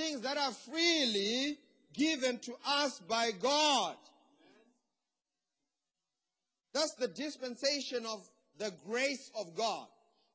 [0.00, 1.58] things that are freely
[1.94, 3.96] given to us by God.
[6.72, 8.26] That's the dispensation of
[8.58, 9.86] the grace of God,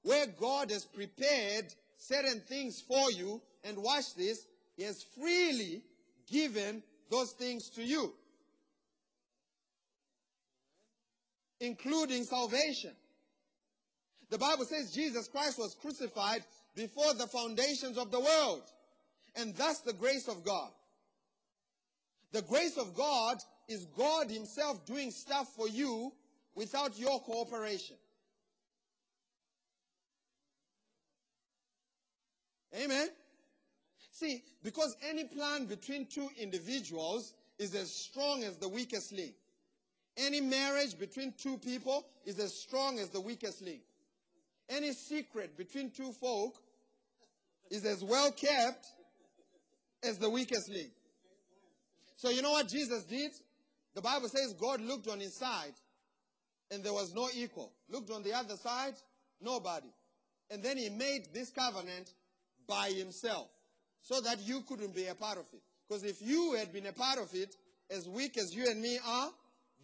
[0.03, 1.65] where God has prepared
[2.07, 5.83] certain things for you, and watch this, He has freely
[6.31, 8.13] given those things to you,
[11.59, 12.91] including salvation.
[14.29, 16.43] The Bible says Jesus Christ was crucified
[16.75, 18.63] before the foundations of the world.
[19.35, 20.71] And that's the grace of God.
[22.31, 23.37] The grace of God
[23.67, 26.11] is God Himself doing stuff for you
[26.55, 27.97] without your cooperation.
[32.75, 33.07] Amen.
[34.11, 39.35] See, because any plan between two individuals is as strong as the weakest link.
[40.17, 43.81] Any marriage between two people is as strong as the weakest link.
[44.69, 46.55] Any secret between two folk
[47.69, 48.85] is as well kept
[50.03, 50.91] as the weakest link.
[52.15, 53.31] So you know what Jesus did?
[53.93, 55.73] The Bible says God looked on his side
[56.71, 57.71] and there was no equal.
[57.89, 58.95] Looked on the other side,
[59.41, 59.89] nobody.
[60.49, 62.13] And then he made this covenant
[62.67, 63.47] by himself
[64.01, 65.61] so that you couldn't be a part of it.
[65.87, 67.55] Because if you had been a part of it,
[67.89, 69.29] as weak as you and me are,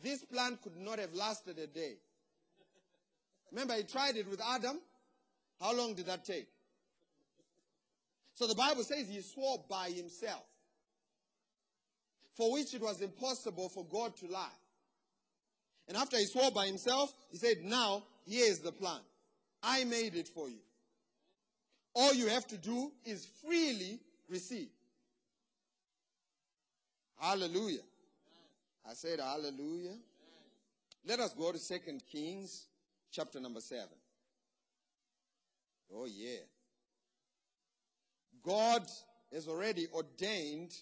[0.04, 1.96] this plan could not have lasted a day.
[3.52, 4.80] Remember, he tried it with Adam.
[5.60, 6.48] How long did that take?
[8.34, 10.46] So the Bible says he swore by himself,
[12.36, 14.48] for which it was impossible for God to lie.
[15.88, 19.02] And after he swore by himself, he said, Now, here is the plan.
[19.62, 20.62] I made it for you.
[21.94, 24.70] All you have to do is freely receive.
[27.20, 27.82] Hallelujah.
[28.90, 29.96] I said hallelujah.
[31.06, 32.66] Let us go to Second Kings
[33.12, 33.86] chapter number 7.
[35.94, 36.40] Oh yeah.
[38.44, 38.84] God
[39.32, 40.74] has already ordained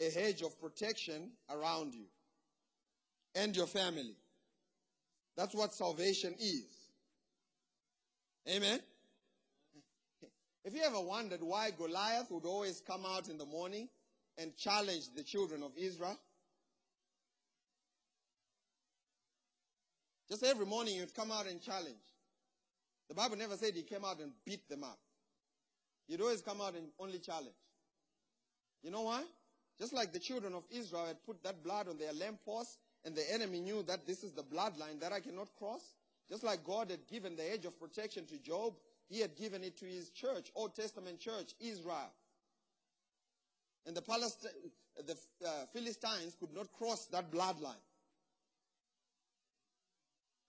[0.00, 2.06] a hedge of protection around you
[3.34, 4.16] and your family.
[5.36, 6.64] That's what salvation is.
[8.48, 8.80] Amen.
[10.64, 13.88] If you ever wondered why Goliath would always come out in the morning
[14.36, 16.18] and challenge the children of Israel,
[20.28, 21.96] just every morning he'd come out and challenge.
[23.08, 24.98] The Bible never said he came out and beat them up.
[26.06, 27.54] He'd always come out and only challenge.
[28.82, 29.22] You know why?
[29.78, 33.32] Just like the children of Israel had put that blood on their lampposts, and the
[33.32, 35.94] enemy knew that this is the bloodline that I cannot cross.
[36.28, 38.74] Just like God had given the edge of protection to Job,
[39.10, 42.12] he had given it to his church, Old Testament church, Israel.
[43.84, 44.52] And the, Palestine,
[45.04, 47.74] the uh, Philistines could not cross that bloodline.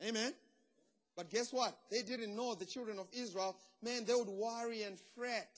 [0.07, 0.33] Amen.
[1.15, 1.75] But guess what?
[1.89, 3.57] They didn't know the children of Israel.
[3.81, 5.57] Man, they would worry and fret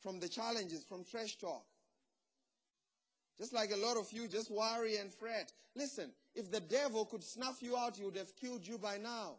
[0.00, 1.64] from the challenges, from trash talk.
[3.38, 5.52] Just like a lot of you just worry and fret.
[5.74, 9.36] Listen, if the devil could snuff you out, he would have killed you by now.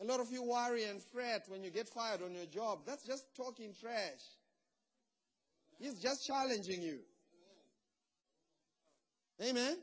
[0.00, 2.80] A lot of you worry and fret when you get fired on your job.
[2.86, 4.22] That's just talking trash.
[5.78, 7.00] He's just challenging you.
[9.42, 9.76] Amen.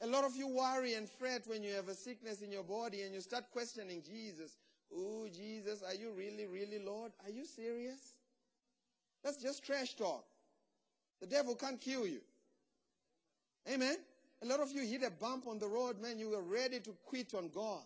[0.00, 3.02] A lot of you worry and fret when you have a sickness in your body
[3.02, 4.56] and you start questioning Jesus.
[4.94, 7.12] Oh, Jesus, are you really, really Lord?
[7.24, 8.14] Are you serious?
[9.24, 10.24] That's just trash talk.
[11.20, 12.20] The devil can't kill you.
[13.70, 13.96] Amen.
[14.42, 16.18] A lot of you hit a bump on the road, man.
[16.18, 17.82] You were ready to quit on God.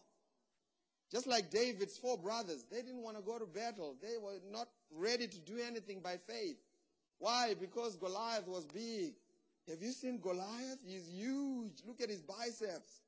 [1.12, 3.96] Just like David's four brothers, they didn't want to go to battle.
[4.00, 6.56] They were not ready to do anything by faith.
[7.18, 7.54] Why?
[7.60, 9.12] Because Goliath was big.
[9.68, 10.78] Have you seen Goliath?
[10.84, 11.82] He's huge.
[11.86, 13.02] Look at his biceps.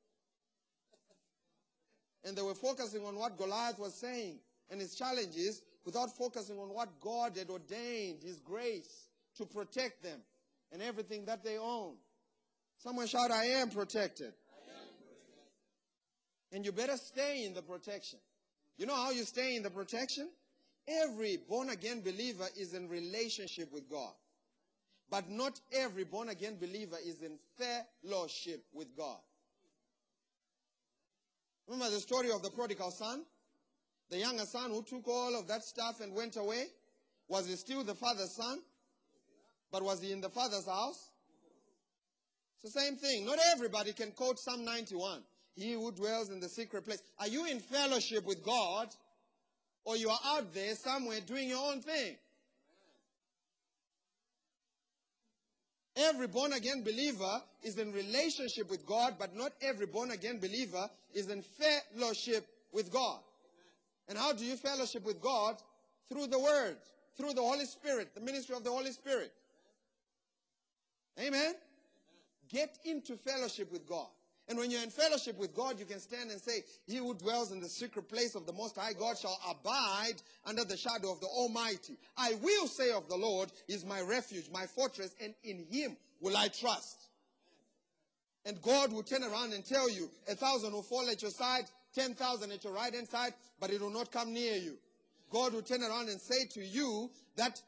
[2.23, 4.39] And they were focusing on what Goliath was saying
[4.69, 10.19] and his challenges without focusing on what God had ordained, his grace to protect them
[10.71, 11.95] and everything that they own.
[12.77, 14.33] Someone shout, I am protected.
[16.51, 18.19] And you better stay in the protection.
[18.77, 20.29] You know how you stay in the protection?
[20.87, 24.13] Every born again believer is in relationship with God.
[25.09, 29.19] But not every born again believer is in fellowship with God.
[31.67, 33.23] Remember the story of the prodigal son?
[34.09, 36.65] The younger son who took all of that stuff and went away?
[37.27, 38.59] Was he still the father's son?
[39.71, 41.09] But was he in the father's house?
[42.55, 43.25] It's the same thing.
[43.25, 45.23] Not everybody can quote Psalm 91.
[45.55, 47.01] He who dwells in the secret place.
[47.19, 48.89] Are you in fellowship with God?
[49.85, 52.17] Or you are out there somewhere doing your own thing?
[55.95, 60.89] Every born again believer is in relationship with God, but not every born again believer
[61.13, 63.19] is in fellowship with God.
[64.09, 65.55] And how do you fellowship with God?
[66.09, 66.77] Through the Word,
[67.17, 69.31] through the Holy Spirit, the ministry of the Holy Spirit.
[71.19, 71.53] Amen?
[72.49, 74.09] Get into fellowship with God.
[74.47, 77.51] And when you're in fellowship with God, you can stand and say, He who dwells
[77.51, 81.19] in the secret place of the Most High God shall abide under the shadow of
[81.19, 81.97] the Almighty.
[82.15, 86.37] I will say of the Lord, is my refuge, my fortress, and in Him will
[86.37, 87.09] I trust.
[88.45, 91.63] And God will turn around and tell you, a thousand will fall at your side,
[91.95, 94.77] ten thousand at your right hand side, but it will not come near you.
[95.31, 97.59] God will turn around and say to you that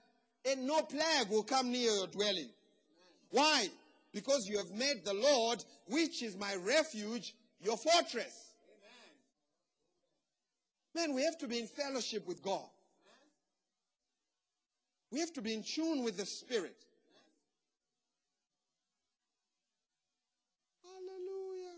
[0.59, 2.49] no plague will come near your dwelling.
[3.31, 3.67] Why?
[4.17, 8.55] Because you have made the Lord, which is my refuge, your fortress.
[10.95, 11.09] Amen.
[11.09, 12.65] Man, we have to be in fellowship with God.
[15.11, 16.83] We have to be in tune with the Spirit.
[20.83, 21.77] Hallelujah.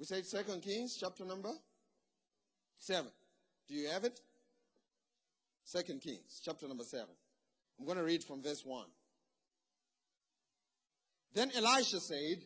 [0.00, 1.52] We said Second Kings, chapter number
[2.80, 3.12] seven.
[3.68, 4.20] Do you have it?
[5.62, 7.14] Second Kings, chapter number seven.
[7.78, 8.86] I'm going to read from verse 1.
[11.34, 12.42] Then Elisha said,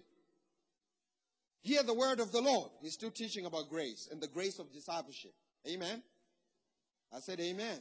[1.62, 2.70] Hear the word of the Lord.
[2.80, 5.32] He's still teaching about grace and the grace of discipleship.
[5.68, 6.00] Amen.
[7.12, 7.64] I said, Amen.
[7.64, 7.80] amen.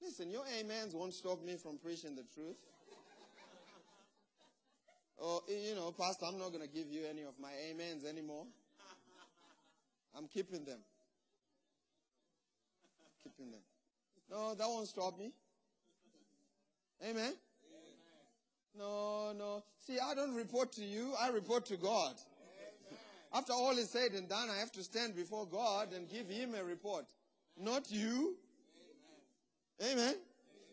[0.00, 2.56] Listen, your amens won't stop me from preaching the truth.
[5.20, 8.46] oh, you know, Pastor, I'm not going to give you any of my amens anymore.
[10.16, 10.80] I'm keeping them.
[13.22, 13.60] Keeping them.
[14.30, 15.30] No, that won't stop me.
[17.06, 17.34] Amen.
[18.78, 19.64] No, no.
[19.86, 22.14] See, I don't report to you, I report to God.
[22.14, 22.98] Amen.
[23.34, 26.54] After all is said and done, I have to stand before God and give Him
[26.54, 27.06] a report,
[27.58, 28.36] not you.
[29.80, 29.92] Amen.
[29.98, 30.14] Amen.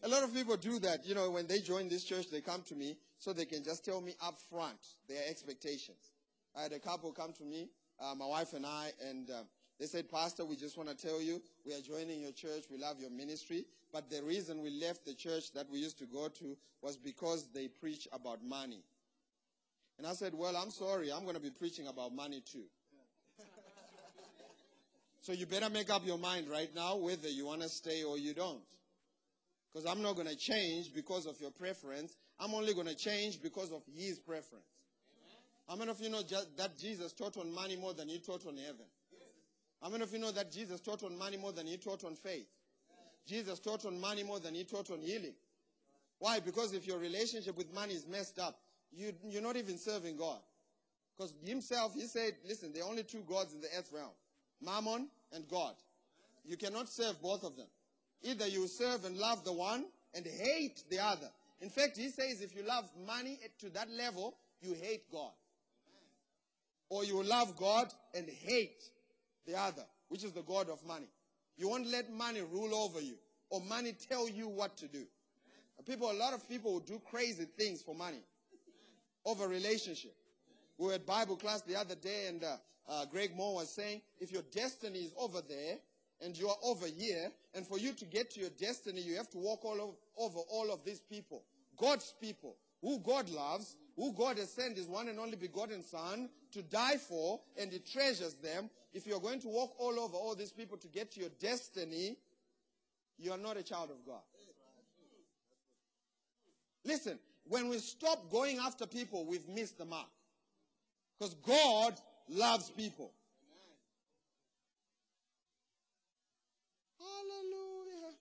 [0.04, 1.06] A lot of people do that.
[1.06, 3.84] You know, when they join this church, they come to me so they can just
[3.84, 4.80] tell me up front
[5.10, 6.14] their expectations.
[6.56, 7.70] I had a couple come to me,
[8.00, 9.44] uh, my wife and I, and uh,
[9.80, 12.64] they said, Pastor, we just want to tell you we are joining your church.
[12.72, 13.66] We love your ministry.
[13.92, 17.50] But the reason we left the church that we used to go to was because
[17.54, 18.84] they preach about money.
[19.98, 21.12] And I said, Well, I'm sorry.
[21.12, 22.66] I'm going to be preaching about money too.
[25.22, 28.18] So you better make up your mind right now whether you want to stay or
[28.18, 28.64] you don't.
[29.72, 32.16] Because I'm not going to change because of your preference.
[32.40, 34.66] I'm only going to change because of his preference.
[35.68, 36.24] How many of you know
[36.58, 38.88] that Jesus taught on money more than he taught on heaven?
[39.84, 42.16] How many of you know that Jesus taught on money more than he taught on
[42.16, 42.48] faith?
[43.30, 45.36] Jesus taught on money more than he taught on healing.
[46.18, 46.40] Why?
[46.40, 48.60] Because if your relationship with money is messed up,
[48.92, 50.40] you, you're not even serving God.
[51.16, 54.10] Because himself, he said, listen, there are only two gods in the earth realm
[54.62, 55.76] Mammon and God.
[56.44, 57.68] You cannot serve both of them.
[58.24, 61.30] Either you serve and love the one and hate the other.
[61.62, 65.32] In fact, he says if you love money to that level, you hate God.
[66.90, 68.82] Or you love God and hate
[69.46, 71.10] the other, which is the God of money.
[71.60, 73.16] You won't let money rule over you
[73.50, 75.04] or money tell you what to do.
[75.86, 78.24] People, a lot of people will do crazy things for money
[79.26, 80.16] over relationship.
[80.78, 82.56] We were at Bible class the other day, and uh,
[82.88, 85.76] uh, Greg Moore was saying, if your destiny is over there
[86.22, 89.30] and you are over here, and for you to get to your destiny, you have
[89.32, 91.44] to walk all over, over all of these people,
[91.78, 96.30] God's people, who God loves, who God has sent His one and only begotten Son
[96.54, 98.70] to die for, and He treasures them.
[98.94, 102.18] If you're going to walk all over all these people to get to your destiny,
[103.18, 104.22] you are not a child of God.
[106.86, 110.08] Listen, when we stop going after people, we've missed the mark.
[111.18, 111.96] Because God
[112.30, 113.12] loves people.
[116.98, 118.14] Hallelujah.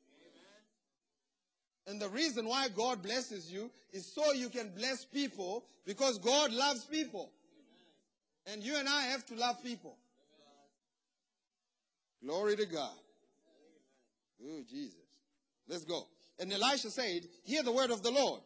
[1.87, 6.53] And the reason why God blesses you is so you can bless people because God
[6.53, 7.31] loves people.
[8.47, 9.97] And you and I have to love people.
[12.25, 12.97] Glory to God.
[14.45, 14.97] Oh, Jesus.
[15.69, 16.07] Let's go.
[16.39, 18.41] And Elisha said, Hear the word of the Lord.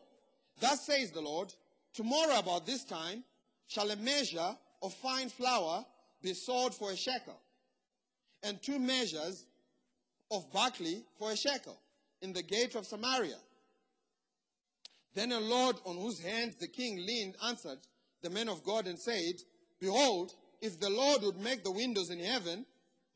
[0.61, 1.53] Thus says the Lord,
[1.95, 3.23] Tomorrow about this time
[3.67, 5.85] shall a measure of fine flour
[6.23, 7.39] be sold for a shekel,
[8.43, 9.45] and two measures
[10.31, 11.79] of barley for a shekel
[12.23, 13.37] in the gate of Samaria.
[15.15, 17.79] Then a Lord on whose hand the king leaned answered
[18.23, 19.35] the men of God and said,
[19.81, 22.65] Behold, if the Lord would make the windows in heaven,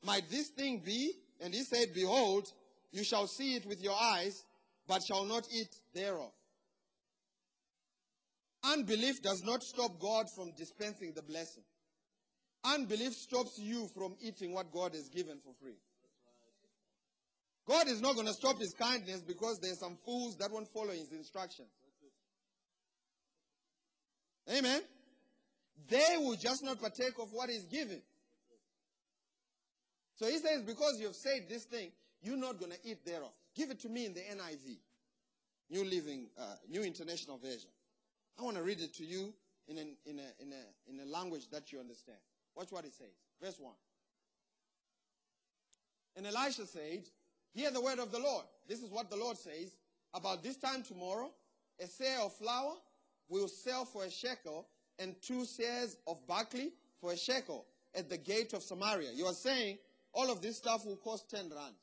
[0.05, 1.13] might this thing be?
[1.41, 2.47] And he said, Behold,
[2.93, 4.45] you shall see it with your eyes,
[4.89, 6.33] but shall not eat thereof.
[8.65, 11.63] Unbelief does not stop God from dispensing the blessing.
[12.65, 15.79] Unbelief stops you from eating what God has given for free.
[17.69, 20.91] God is not going to stop his kindness because there's some fools that won't follow
[20.91, 21.69] his instructions.
[24.49, 24.81] Amen.
[25.89, 28.01] They will just not partake of what is given.
[30.17, 31.91] So he says, because you've said this thing,
[32.23, 33.33] you're not going to eat thereof.
[33.55, 34.79] Give it to me in the NIV,
[35.71, 37.71] New Living, uh, New International Version.
[38.39, 39.33] I want to read it to you
[39.69, 42.19] in, an, in, a, in, a, in a language that you understand.
[42.55, 43.13] Watch what it says.
[43.43, 43.73] Verse 1.
[46.17, 47.05] And Elisha said,
[47.53, 48.45] Hear the word of the Lord.
[48.67, 49.77] This is what the Lord says.
[50.15, 51.31] About this time tomorrow,
[51.81, 52.75] a seah of flour
[53.29, 54.67] will sell for a shekel,
[54.99, 59.11] and two seahs of barley for a shekel at the gate of Samaria.
[59.13, 59.79] You are saying
[60.17, 61.75] all of this stuff will cost 10 rand.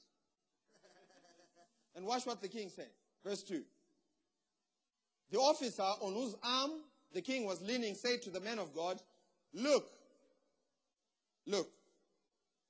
[1.95, 2.89] and watch what the king said.
[3.23, 3.61] Verse 2.
[5.29, 6.71] The officer on whose arm
[7.13, 8.99] the king was leaning said to the man of God,
[9.53, 9.85] Look,
[11.45, 11.69] look,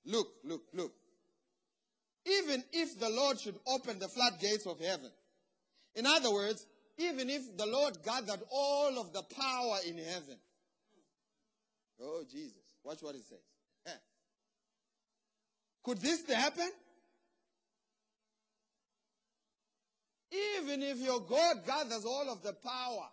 [0.05, 0.91] look, look, look.
[2.25, 5.11] Even if the Lord should open the floodgates of heaven,
[5.95, 6.65] in other words,
[6.97, 10.37] even if the Lord gathered all of the power in heaven,
[12.01, 13.52] oh Jesus, watch what it says.
[15.83, 16.69] Could this happen?
[20.59, 23.07] Even if your God gathers all of the power,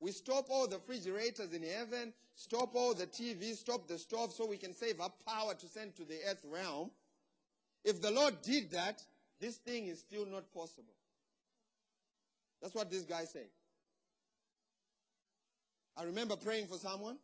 [0.00, 4.46] we stop all the refrigerators in heaven, stop all the TVs, stop the stove so
[4.46, 6.90] we can save up power to send to the earth realm.
[7.84, 9.02] If the Lord did that,
[9.40, 10.94] this thing is still not possible.
[12.60, 13.46] That's what this guy said.
[15.96, 17.18] I remember praying for someone.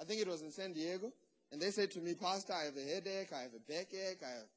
[0.00, 1.12] I think it was in San Diego.
[1.52, 4.30] And they said to me, Pastor, I have a headache, I have a backache, I
[4.30, 4.48] have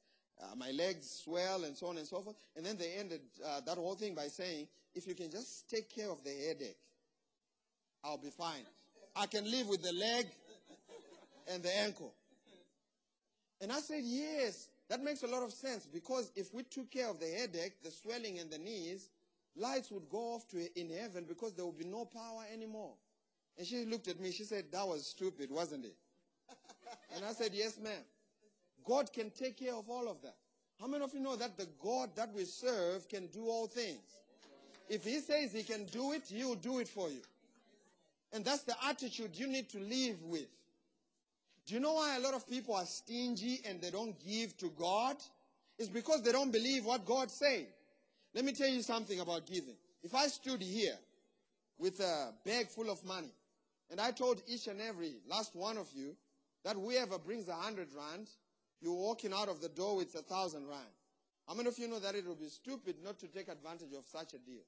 [0.42, 2.36] uh, my legs swell and so on and so forth.
[2.56, 5.94] And then they ended uh, that whole thing by saying, if you can just take
[5.94, 6.78] care of the headache,
[8.02, 8.64] I'll be fine.
[9.14, 10.26] I can live with the leg
[11.52, 12.12] and the ankle.
[13.60, 17.08] And I said, yes, that makes a lot of sense because if we took care
[17.08, 19.10] of the headache, the swelling and the knees,
[19.56, 22.94] lights would go off to in heaven because there would be no power anymore.
[23.58, 25.96] And she looked at me, she said, that was stupid, wasn't it?
[27.14, 28.02] And I said, yes, ma'am.
[28.84, 30.36] God can take care of all of that.
[30.80, 34.00] How many of you know that the God that we serve can do all things?
[34.88, 37.20] If He says He can do it, He will do it for you.
[38.32, 40.48] And that's the attitude you need to live with.
[41.66, 44.70] Do you know why a lot of people are stingy and they don't give to
[44.70, 45.16] God?
[45.78, 47.66] It's because they don't believe what God said.
[48.34, 49.76] Let me tell you something about giving.
[50.02, 50.96] If I stood here
[51.78, 53.32] with a bag full of money
[53.90, 56.16] and I told each and every last one of you
[56.64, 58.28] that whoever brings a hundred rand,
[58.80, 60.88] you're walking out of the door with a thousand rand.
[61.48, 64.04] How many of you know that it would be stupid not to take advantage of
[64.06, 64.62] such a deal?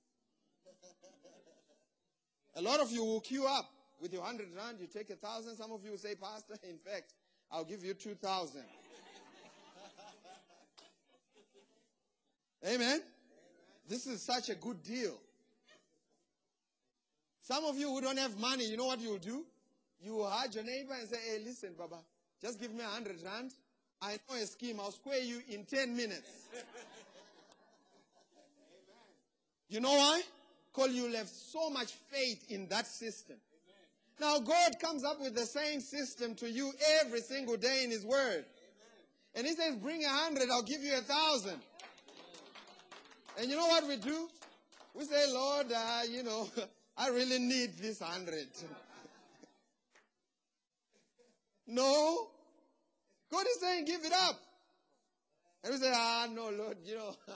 [2.56, 3.70] a lot of you will queue up
[4.00, 5.56] with your hundred rand, you take a thousand.
[5.56, 7.14] Some of you will say, Pastor, in fact,
[7.50, 8.64] I'll give you two thousand.
[12.66, 13.00] Amen.
[13.88, 15.18] This is such a good deal.
[17.42, 19.44] Some of you who don't have money, you know what you'll do?
[20.02, 21.98] You will hide your neighbor and say, hey, listen, Baba,
[22.40, 23.52] just give me a hundred rand.
[24.00, 24.80] I know a scheme.
[24.80, 26.48] I'll square you in 10 minutes.
[29.68, 30.22] you know why?
[30.72, 33.36] Because you have so much faith in that system.
[34.20, 38.04] Now, God comes up with the same system to you every single day in His
[38.04, 38.44] Word.
[39.36, 41.60] And He says, Bring a hundred, I'll give you a thousand.
[43.38, 44.28] And you know what we do?
[44.94, 46.48] We say, Lord, uh, you know,
[46.96, 48.48] I really need this hundred.
[51.66, 52.28] no.
[53.30, 54.38] God is saying, give it up.
[55.64, 57.14] And we say, ah, no, Lord, you know,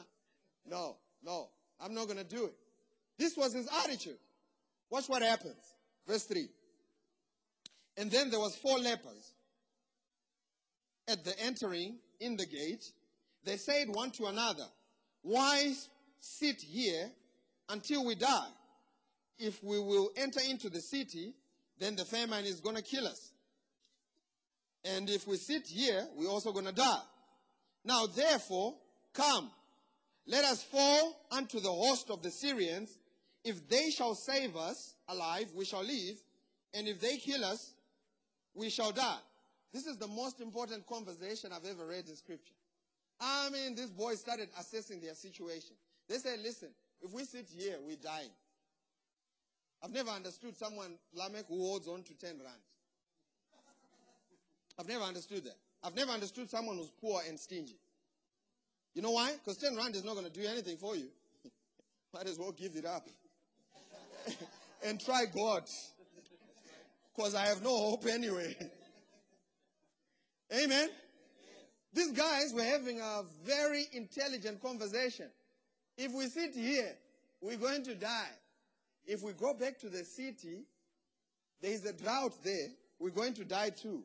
[0.69, 1.49] no, no,
[1.81, 2.55] I'm not going to do it.
[3.19, 4.19] This was his attitude.
[4.91, 5.57] Watch what happens.
[6.07, 6.49] Verse 3.
[7.97, 9.33] And then there was four lepers
[11.09, 12.85] at the entering in the gate.
[13.45, 14.67] They said one to another,
[15.23, 15.73] why
[16.21, 17.11] sit here
[17.69, 18.49] until we die?
[19.39, 21.35] If we will enter into the city,
[21.79, 23.33] then the famine is going to kill us.
[24.95, 27.03] And if we sit here, we're also going to die.
[27.85, 28.75] Now, therefore,
[29.13, 29.51] come,
[30.27, 32.99] let us fall unto the host of the Syrians.
[33.45, 36.17] If they shall save us alive, we shall live.
[36.75, 37.75] And if they kill us,
[38.55, 39.19] we shall die.
[39.73, 42.55] This is the most important conversation I've ever read in scripture.
[43.21, 45.77] I mean, these boys started assessing their situation.
[46.09, 46.69] They said, listen,
[47.03, 48.31] if we sit here, we're dying.
[49.83, 52.61] I've never understood someone, Lamech, who holds on to 10 rand.
[54.79, 55.57] I've never understood that.
[55.83, 57.79] I've never understood someone who's poor and stingy.
[58.95, 59.33] You know why?
[59.33, 61.09] Because 10 rand is not going to do anything for you.
[62.15, 63.07] Might as well give it up.
[64.85, 65.65] and try God.
[67.15, 68.57] Because I have no hope anyway.
[70.53, 70.89] Amen.
[71.93, 75.27] These guys were having a very intelligent conversation.
[75.97, 76.93] If we sit here,
[77.41, 78.33] we're going to die.
[79.07, 80.65] If we go back to the city,
[81.63, 82.69] there is a drought there.
[82.99, 84.03] We're going to die too.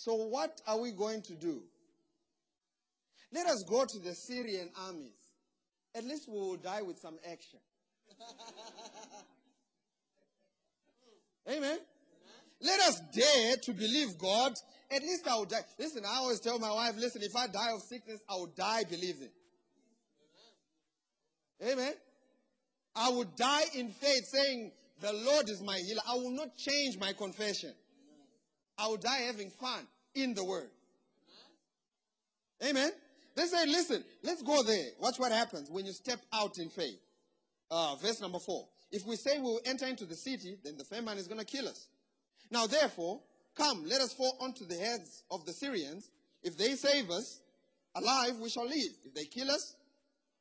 [0.00, 1.60] So what are we going to do?
[3.34, 5.12] Let us go to the Syrian armies.
[5.94, 7.58] At least we will die with some action.
[11.50, 11.80] Amen.
[12.62, 14.54] Let us dare to believe God.
[14.90, 15.60] At least I will die.
[15.78, 18.84] Listen, I always tell my wife, listen, if I die of sickness, I will die
[18.88, 19.28] believing.
[21.62, 21.92] Amen.
[22.96, 24.72] I will die in faith saying,
[25.02, 26.00] the Lord is my healer.
[26.08, 27.74] I will not change my confession.
[28.80, 30.70] I will die having fun in the word.
[32.66, 32.90] Amen.
[33.36, 34.86] They say, listen, let's go there.
[34.98, 36.98] Watch what happens when you step out in faith.
[37.70, 38.66] Uh, verse number four.
[38.90, 41.46] If we say we will enter into the city, then the famine is going to
[41.46, 41.88] kill us.
[42.50, 43.20] Now, therefore,
[43.56, 46.10] come, let us fall onto the heads of the Syrians.
[46.42, 47.40] If they save us
[47.94, 48.92] alive, we shall live.
[49.04, 49.76] If they kill us,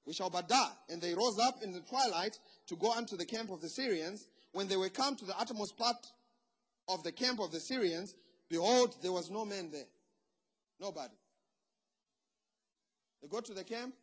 [0.06, 0.72] we shall but die.
[0.90, 4.28] And they rose up in the twilight to go unto the camp of the Syrians.
[4.54, 5.98] When they were come to the uttermost part
[6.88, 8.16] of the camp of the Syrians,
[8.50, 9.88] behold, there was no man there.
[10.80, 11.16] Nobody.
[13.22, 13.94] They go to the camp,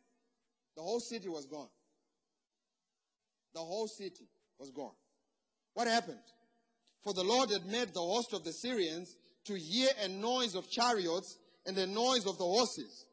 [0.75, 1.69] the whole city was gone.
[3.53, 4.27] The whole city
[4.59, 4.93] was gone.
[5.73, 6.19] What happened?
[7.03, 10.69] For the Lord had made the host of the Syrians to hear a noise of
[10.69, 13.05] chariots and the noise of the horses.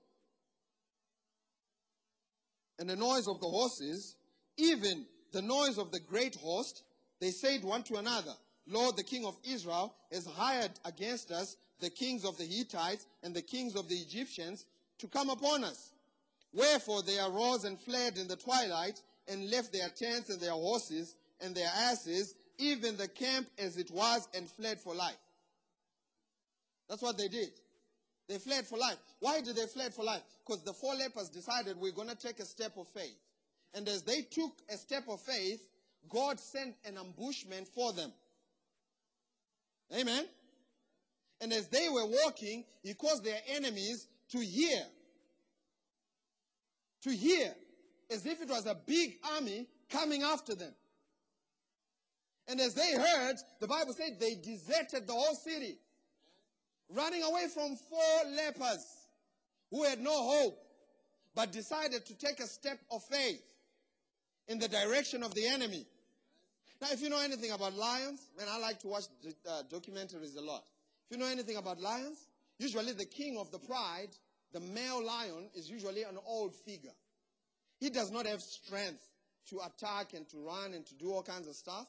[2.79, 4.17] And the noise of the horses,
[4.59, 6.83] even the noise of the great host,
[7.21, 8.35] they said one to another,
[8.67, 13.35] Lord, the king of Israel has hired against us the kings of the Hittites and
[13.35, 14.65] the kings of the Egyptians
[14.99, 15.93] to come upon us.
[16.53, 21.17] Wherefore they arose and fled in the twilight and left their tents and their horses
[21.41, 25.17] and their asses, even the camp as it was, and fled for life.
[26.89, 27.51] That's what they did.
[28.29, 28.97] They fled for life.
[29.21, 30.23] Why did they fled for life?
[30.47, 33.19] Because the four lepers decided we're going to take a step of faith.
[33.75, 35.61] And as they took a step of faith,
[36.09, 38.13] God sent an ambushment for them.
[39.93, 40.25] Amen.
[41.41, 44.83] And as they were walking, he caused their enemies to hear.
[47.03, 47.55] To hear.
[48.11, 50.73] As if it was a big army coming after them.
[52.47, 55.79] And as they heard, the Bible said they deserted the whole city.
[56.91, 58.85] running away from four lepers
[59.71, 60.59] who had no hope,
[61.35, 63.43] but decided to take a step of faith
[64.49, 65.87] in the direction of the enemy.
[66.85, 69.05] Now, if you know anything about lions, man, I like to watch
[69.49, 70.65] uh, documentaries a lot.
[71.09, 72.29] If you know anything about lions,
[72.59, 74.11] usually the king of the pride,
[74.53, 76.93] the male lion, is usually an old figure.
[77.81, 79.03] He does not have strength
[79.49, 81.87] to attack and to run and to do all kinds of stuff,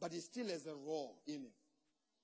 [0.00, 1.52] but he still has a roar in him.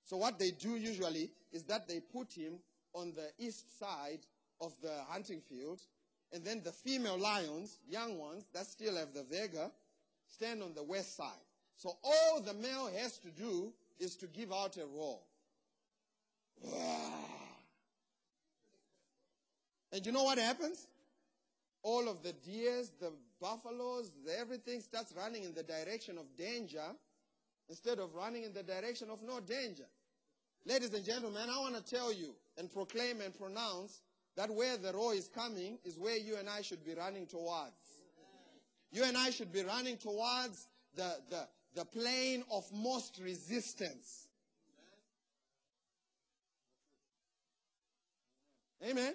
[0.03, 2.61] So what they do usually is that they put him
[2.95, 4.21] on the east side
[4.63, 5.83] of the hunting field,
[6.33, 9.71] and then the female lions, young ones that still have the vigor,
[10.29, 11.46] stand on the west side.
[11.77, 15.19] So all the male has to do is to give out a roar.
[19.93, 20.87] And you know what happens?
[21.83, 26.85] All of the deers, the buffaloes, everything starts running in the direction of danger
[27.69, 29.87] instead of running in the direction of no danger.
[30.65, 34.01] Ladies and gentlemen, I want to tell you and proclaim and pronounce
[34.37, 37.73] that where the roar is coming is where you and I should be running towards.
[38.91, 41.47] You and I should be running towards the, the,
[41.77, 44.29] the plane of most resistance.
[48.83, 49.15] Amen.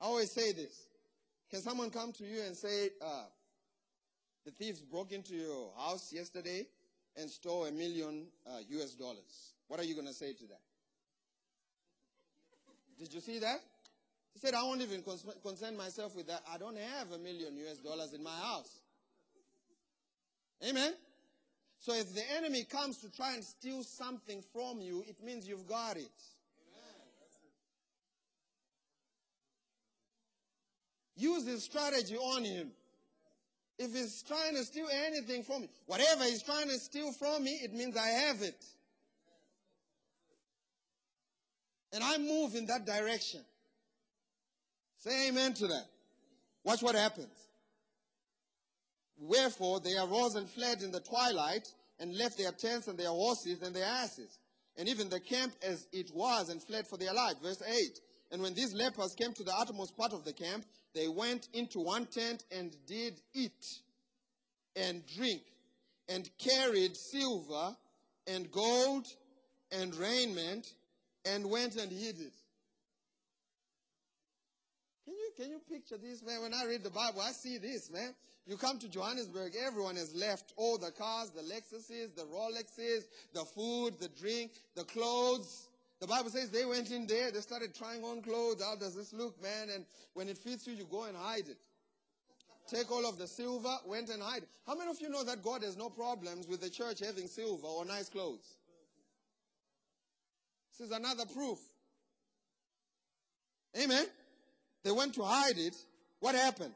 [0.00, 0.86] I always say this.
[1.50, 3.24] Can someone come to you and say, uh,
[4.44, 6.66] the thieves broke into your house yesterday
[7.16, 9.54] and stole a million uh, US dollars?
[9.66, 10.60] What are you going to say to that?
[12.96, 13.60] Did you see that?
[14.34, 15.02] He said, I won't even
[15.42, 16.42] concern myself with that.
[16.52, 18.78] I don't have a million US dollars in my house.
[20.68, 20.92] Amen?
[21.80, 25.66] So if the enemy comes to try and steal something from you, it means you've
[25.66, 26.12] got it.
[31.16, 32.70] Use his strategy on him.
[33.78, 37.52] If he's trying to steal anything from me, whatever he's trying to steal from me,
[37.62, 38.62] it means I have it.
[41.92, 43.40] And I move in that direction.
[44.98, 45.86] Say amen to that.
[46.62, 47.49] Watch what happens.
[49.20, 51.68] Wherefore they arose and fled in the twilight
[51.98, 54.38] and left their tents and their horses and their asses
[54.76, 57.34] and even the camp as it was and fled for their life.
[57.42, 58.00] Verse 8.
[58.32, 60.64] And when these lepers came to the uttermost part of the camp,
[60.94, 63.64] they went into one tent and did eat
[64.74, 65.42] and drink
[66.08, 67.76] and carried silver
[68.26, 69.06] and gold
[69.70, 70.66] and raiment
[71.26, 72.32] and went and hid it.
[75.04, 76.42] Can you, can you picture this, man?
[76.42, 78.14] When I read the Bible, I see this, man.
[78.46, 83.44] You come to Johannesburg, everyone has left all the cars, the Lexuses, the Rolexes, the
[83.44, 85.68] food, the drink, the clothes.
[86.00, 88.62] The Bible says they went in there, they started trying on clothes.
[88.62, 89.68] How does this look, man?
[89.72, 89.84] And
[90.14, 91.58] when it fits you, you go and hide it.
[92.68, 94.44] Take all of the silver, went and hide.
[94.66, 97.66] How many of you know that God has no problems with the church having silver
[97.66, 98.56] or nice clothes?
[100.78, 101.58] This is another proof.
[103.80, 104.06] Amen.
[104.82, 105.76] They went to hide it.
[106.20, 106.74] What happened?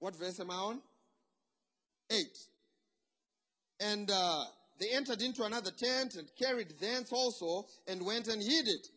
[0.00, 0.80] What verse am I on?
[2.10, 2.36] Eight.
[3.78, 4.44] And uh,
[4.78, 8.88] they entered into another tent and carried thence also and went and hid it.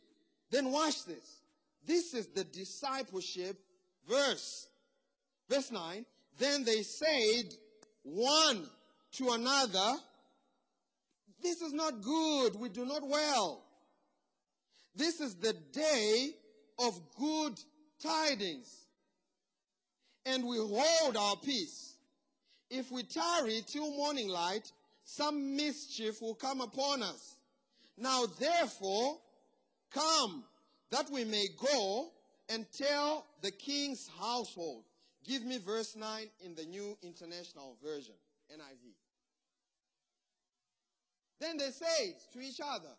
[0.49, 1.41] Then watch this.
[1.86, 3.58] This is the discipleship
[4.10, 4.68] verse.
[5.49, 6.06] Verse 9.
[6.39, 7.54] Then they said
[8.04, 8.66] one
[9.18, 9.93] to another,
[11.41, 12.56] This is not good.
[12.56, 13.64] We do not well.
[14.95, 16.30] This is the day
[16.80, 17.60] of good
[18.01, 18.82] tidings.
[20.26, 21.95] And we hold our peace.
[22.69, 24.71] If we tarry till morning light,
[25.03, 27.36] some mischief will come upon us.
[27.97, 29.17] Now therefore,
[29.91, 30.43] come
[30.89, 32.11] that we may go
[32.49, 34.84] and tell the king's household.
[35.26, 38.15] Give me verse 9 in the New International Version,
[38.51, 38.93] NIV.
[41.39, 42.95] Then they said to each other,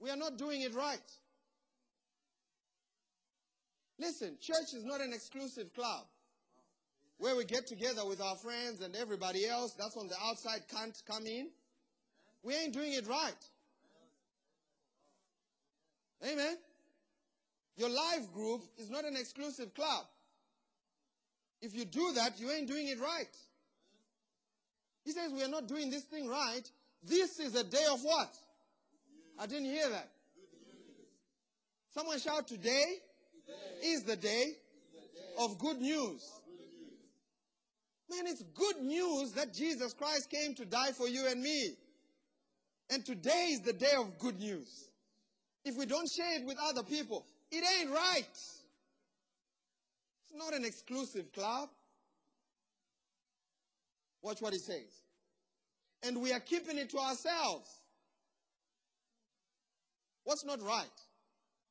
[0.00, 0.98] We are not doing it right.
[3.98, 6.06] Listen, church is not an exclusive club
[7.18, 10.96] where we get together with our friends and everybody else that's on the outside can't
[11.06, 11.48] come in.
[12.42, 13.32] We ain't doing it right.
[16.24, 16.56] Amen.
[17.76, 20.04] Your life group is not an exclusive club.
[21.60, 23.36] If you do that, you ain't doing it right.
[25.04, 26.62] He says we are not doing this thing right.
[27.02, 28.36] This is a day of what?
[29.38, 30.10] I didn't hear that.
[31.94, 32.98] Someone shout today
[33.82, 34.52] is the day
[35.38, 36.22] of good news.
[38.10, 41.76] Man, it's good news that Jesus Christ came to die for you and me.
[42.90, 44.88] And today is the day of good news.
[45.64, 48.26] If we don't share it with other people, it ain't right.
[50.24, 51.68] It's not an exclusive club.
[54.22, 55.02] Watch what he says.
[56.02, 57.68] And we are keeping it to ourselves.
[60.24, 60.86] What's not right?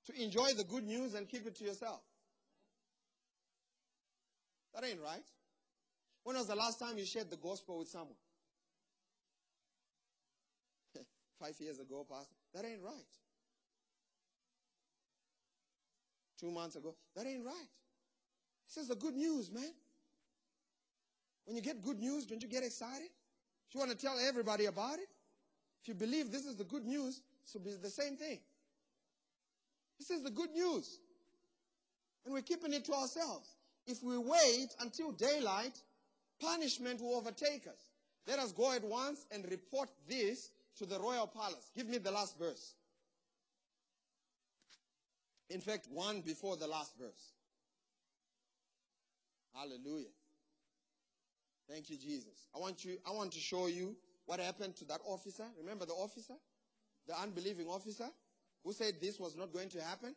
[0.08, 2.01] To enjoy the good news and keep it to yourself.
[4.74, 5.26] That ain't right.
[6.24, 8.16] When was the last time you shared the gospel with someone?
[11.39, 12.36] Five years ago, Pastor.
[12.53, 12.93] That ain't right.
[16.39, 16.95] Two months ago.
[17.16, 17.68] That ain't right.
[18.68, 19.74] This is the good news, man.
[21.45, 23.10] When you get good news, don't you get excited?
[23.72, 25.08] You want to tell everybody about it?
[25.82, 28.39] If you believe this is the good news, so be the same thing.
[29.98, 31.00] This is the good news.
[32.26, 33.48] And we're keeping it to ourselves.
[33.86, 35.80] If we wait until daylight,
[36.41, 37.91] punishment will overtake us.
[38.28, 41.72] Let us go at once and report this to the royal palace.
[41.76, 42.74] Give me the last verse.
[45.50, 47.32] In fact, one before the last verse.
[49.56, 50.12] Hallelujah.
[51.70, 52.48] Thank you, Jesus.
[52.56, 53.95] I want you, I want to show you
[54.26, 55.45] what happened to that officer.
[55.58, 56.36] Remember the officer?
[57.08, 58.10] The unbelieving officer
[58.68, 60.13] who said this was not going to happen?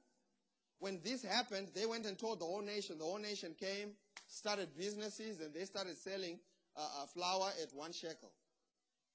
[0.80, 2.98] When this happened, they went and told the whole nation.
[2.98, 3.92] The whole nation came,
[4.26, 6.40] started businesses, and they started selling
[6.76, 8.32] uh, uh, flour at one shekel.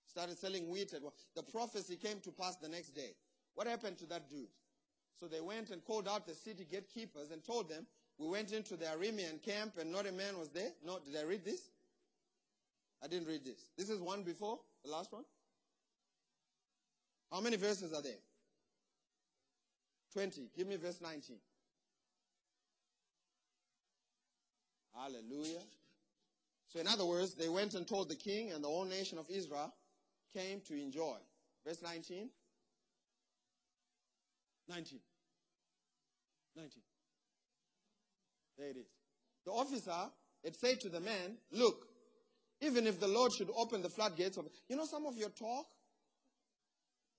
[0.07, 1.11] Started selling wheat at one.
[1.35, 3.09] The prophecy came to pass the next day.
[3.55, 4.47] What happened to that dude?
[5.19, 7.85] So they went and called out the city gatekeepers and told them,
[8.17, 10.69] we went into the Aramean camp and not a man was there.
[10.85, 11.59] No, did I read this?
[13.03, 13.59] I didn't read this.
[13.77, 15.25] This is one before the last one.
[17.33, 18.13] How many verses are there?
[20.15, 20.49] 20.
[20.55, 21.35] Give me verse 19.
[24.95, 25.59] Hallelujah.
[26.69, 29.25] So, in other words, they went and told the king, and the whole nation of
[29.29, 29.73] Israel
[30.33, 31.17] came to enjoy.
[31.67, 32.29] Verse 19.
[34.69, 34.99] 19.
[36.55, 36.71] 19.
[38.57, 38.87] There it is.
[39.45, 40.09] The officer
[40.45, 41.87] had said to the man, Look,
[42.61, 45.65] even if the Lord should open the floodgates of, you know, some of your talk,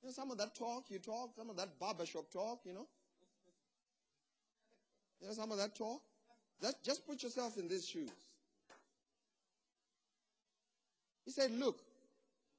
[0.03, 2.87] you know, some of that talk you talk, some of that barbershop talk, you know,
[5.21, 6.03] you know, some of that talk.
[6.63, 8.11] That, just put yourself in these shoes.
[11.25, 11.81] He said, Look,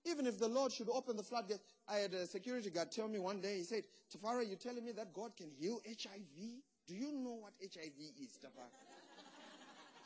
[0.06, 3.18] even if the Lord should open the floodgates, I had a security guard tell me
[3.18, 3.84] one day, he said,
[4.14, 6.20] Tafara, you're telling me that God can heal HIV?
[6.88, 8.70] Do you know what HIV is, Tafara?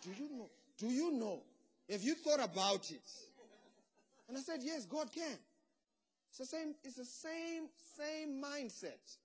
[0.04, 0.50] Do you know?
[0.78, 1.42] Do you know
[1.92, 3.04] have you thought about it?
[4.30, 5.38] And I said, Yes, God can.
[6.32, 7.64] It's the same, it's the same,
[7.98, 9.18] same mindset.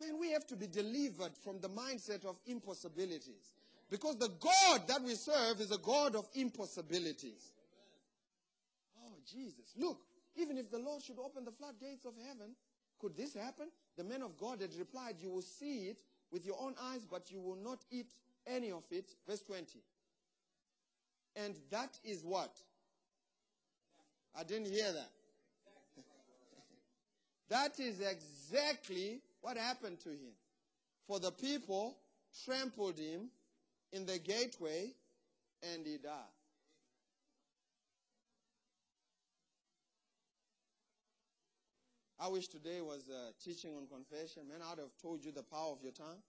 [0.00, 3.52] Man, we have to be delivered from the mindset of impossibilities.
[3.90, 7.52] Because the God that we serve is a God of impossibilities.
[9.04, 9.74] Oh, Jesus.
[9.76, 10.00] Look,
[10.36, 12.54] even if the Lord should open the floodgates of heaven,
[12.98, 13.68] could this happen?
[13.98, 16.00] The man of God had replied, You will see it
[16.32, 18.14] with your own eyes, but you will not eat
[18.46, 19.10] any of it.
[19.28, 19.80] Verse 20.
[21.36, 22.56] And that is what?
[24.38, 25.10] I didn't hear that.
[27.50, 30.32] That is exactly what happened to him.
[31.06, 31.96] For the people
[32.44, 33.28] trampled him
[33.92, 34.92] in the gateway
[35.62, 36.12] and he died.
[42.22, 44.42] I wish today was a teaching on confession.
[44.46, 46.22] Man, I'd have told you the power of your tongue.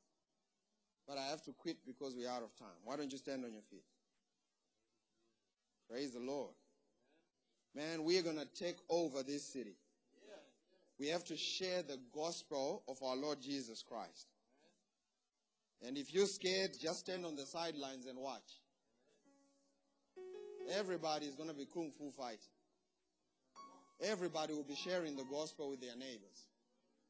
[1.05, 2.77] But I have to quit because we're out of time.
[2.85, 3.83] Why don't you stand on your feet?
[5.89, 6.53] Praise the Lord.
[7.75, 9.75] Man, we're going to take over this city.
[11.01, 14.27] We have to share the gospel of our Lord Jesus Christ.
[15.83, 18.61] And if you're scared, just stand on the sidelines and watch.
[20.71, 22.37] Everybody is going to be kung fu fighting.
[23.99, 26.45] Everybody will be sharing the gospel with their neighbors.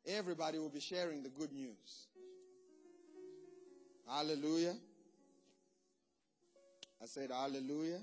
[0.07, 2.07] Everybody will be sharing the good news.
[4.07, 4.75] Hallelujah.
[7.03, 7.99] I said, Hallelujah.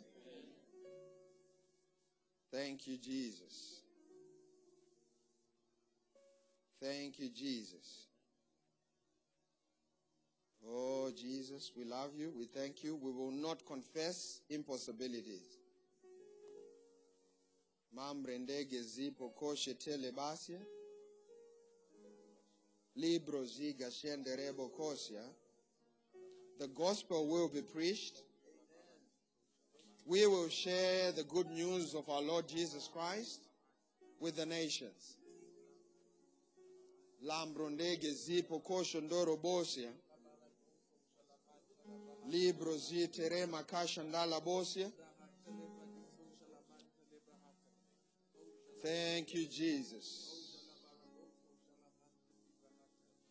[2.53, 3.79] Thank you, Jesus.
[6.81, 8.07] Thank you, Jesus.
[10.67, 12.33] Oh, Jesus, we love you.
[12.37, 12.97] We thank you.
[12.97, 15.59] We will not confess impossibilities.
[17.97, 20.61] Mambrendege zipo koshe telebasia.
[22.97, 25.23] Libro ziga shenderebo kosia.
[26.59, 28.23] The gospel will be preached
[30.09, 33.43] we will share the good news of our Lord Jesus Christ
[34.19, 35.18] with the nations.
[37.23, 39.93] Lambrondege zipo kosho ndoro bosia.
[42.29, 44.91] Libro zi terema kasha ndala bosia.
[48.83, 50.39] Thank you, Jesus.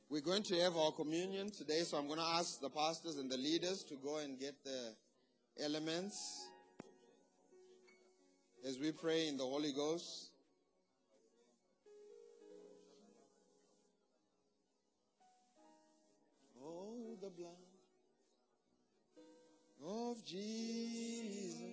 [0.10, 3.30] We're going to have our communion today, so I'm going to ask the pastors and
[3.30, 4.96] the leaders to go and get the
[5.60, 6.48] elements
[8.66, 10.27] as we pray in the Holy Ghost.
[17.28, 17.58] The blood
[19.84, 21.68] of Jesus.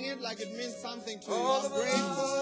[0.00, 1.36] Sing it like it means something to you.
[1.36, 2.39] I'm grateful.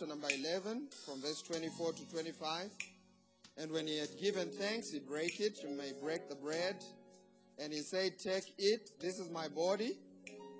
[0.00, 2.70] Chapter number 11 from verse 24 to 25.
[3.58, 5.58] And when he had given thanks, he brake it.
[5.62, 6.76] You may break the bread.
[7.58, 8.92] And he said, Take it.
[8.98, 9.98] This is my body,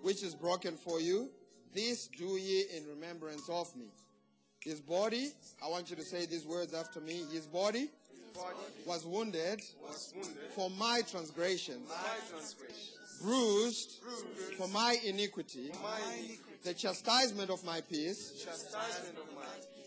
[0.03, 1.31] which is broken for you.
[1.75, 3.87] This do ye in remembrance of me.
[4.63, 5.31] His body,
[5.65, 7.23] I want you to say these words after me.
[7.33, 7.89] His body
[8.87, 14.01] was wounded Was wounded for my transgressions, my transgressions, bruised
[14.59, 15.71] for my iniquity.
[15.83, 19.43] my iniquity, The chastisement of my peace of my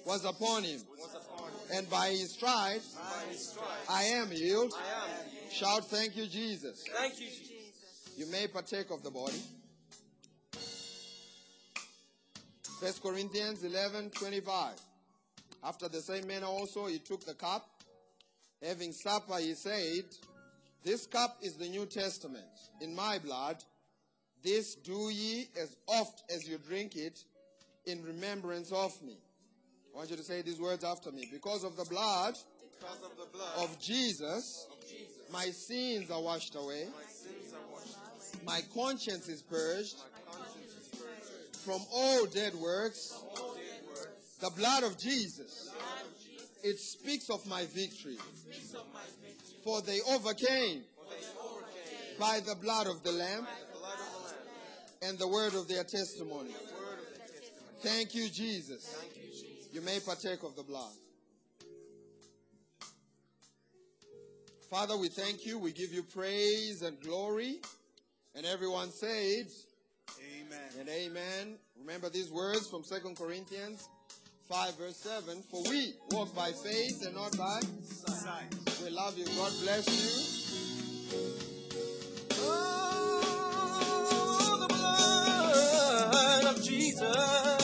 [0.06, 0.82] was upon him.
[0.98, 1.78] was upon him.
[1.78, 4.74] And by his stripes By his stripes I am healed.
[4.76, 5.52] I am healed.
[5.54, 6.84] Shout, Thank you, Jesus.
[6.98, 8.14] Thank you, Jesus.
[8.18, 9.40] You may partake of the body.
[12.80, 14.74] First Corinthians 11 25.
[15.64, 17.70] After the same manner also he took the cup.
[18.62, 20.06] Having supper, he said,
[20.84, 22.46] This cup is the New Testament
[22.82, 23.58] in my blood.
[24.44, 27.24] This do ye as oft as you drink it
[27.86, 29.18] in remembrance of me.
[29.94, 31.30] I want you to say these words after me.
[31.32, 32.36] Because of the blood
[33.04, 36.86] of the blood of Jesus, of Jesus, my sins are washed away.
[36.86, 37.96] my are washed.
[38.36, 38.44] away.
[38.46, 39.96] My conscience is purged
[40.30, 41.58] conscience is purged.
[41.58, 43.18] from all dead works.
[43.38, 44.38] All dead works.
[44.42, 45.72] The blood of Jesus.
[46.64, 48.18] It speaks of my victory.
[48.36, 49.60] Speaks of my victory.
[49.64, 53.73] For they overcame For they overcame by the blood of the Lamb the blood of
[53.73, 53.73] the Lamb,
[55.04, 56.50] and the word of their testimony.
[56.50, 57.52] the word of the testimony.
[57.82, 58.96] Thank you, Jesus.
[59.72, 60.92] You, may partake of the blood.
[64.70, 65.60] Father, we thank you.
[65.60, 67.58] We give you praise and glory.
[68.36, 69.48] And everyone said,
[70.20, 70.60] Amen.
[70.80, 71.58] and amen.
[71.80, 73.88] Remember these words from 2 Corinthians
[74.50, 75.44] 5, verse 7.
[75.52, 77.60] For we walk by faith and not by.
[77.84, 78.56] Sight.
[78.84, 79.26] We love you.
[79.26, 80.34] God bless you.
[82.40, 83.33] Oh,
[86.24, 87.63] blood of Jesus.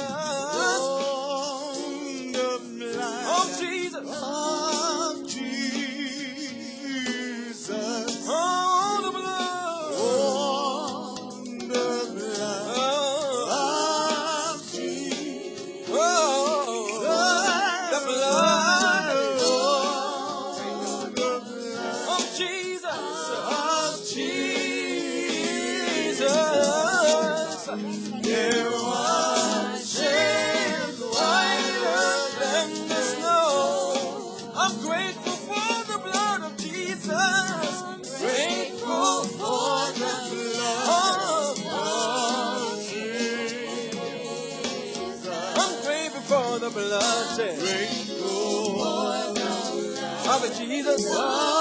[50.82, 51.59] the God.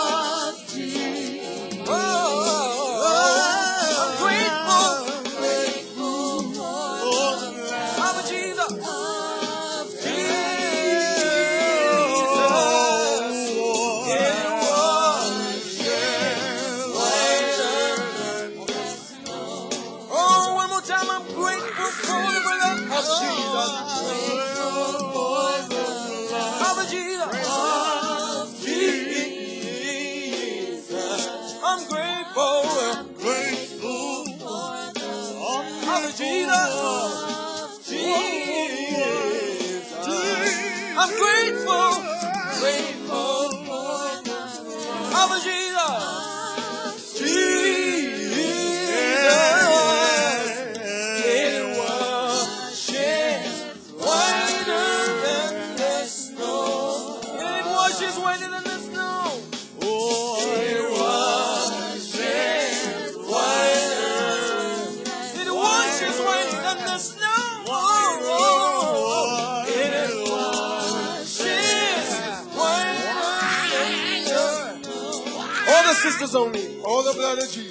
[76.35, 76.55] on.
[76.85, 77.68] All the blood of Jesus.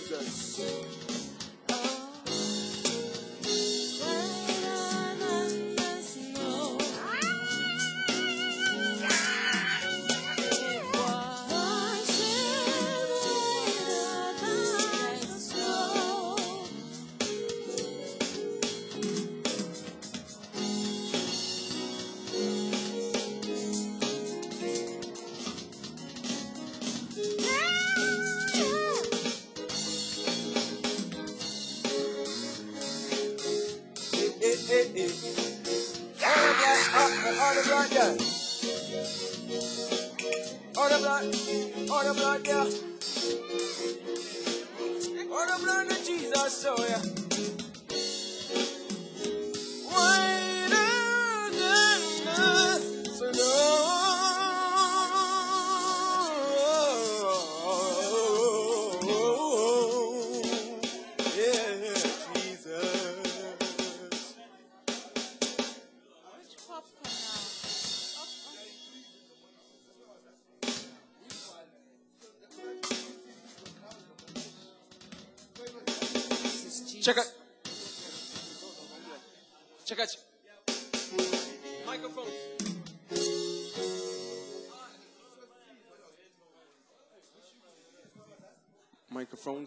[46.50, 47.27] sou eu.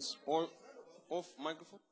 [0.01, 0.17] hands
[1.09, 1.90] off microphone.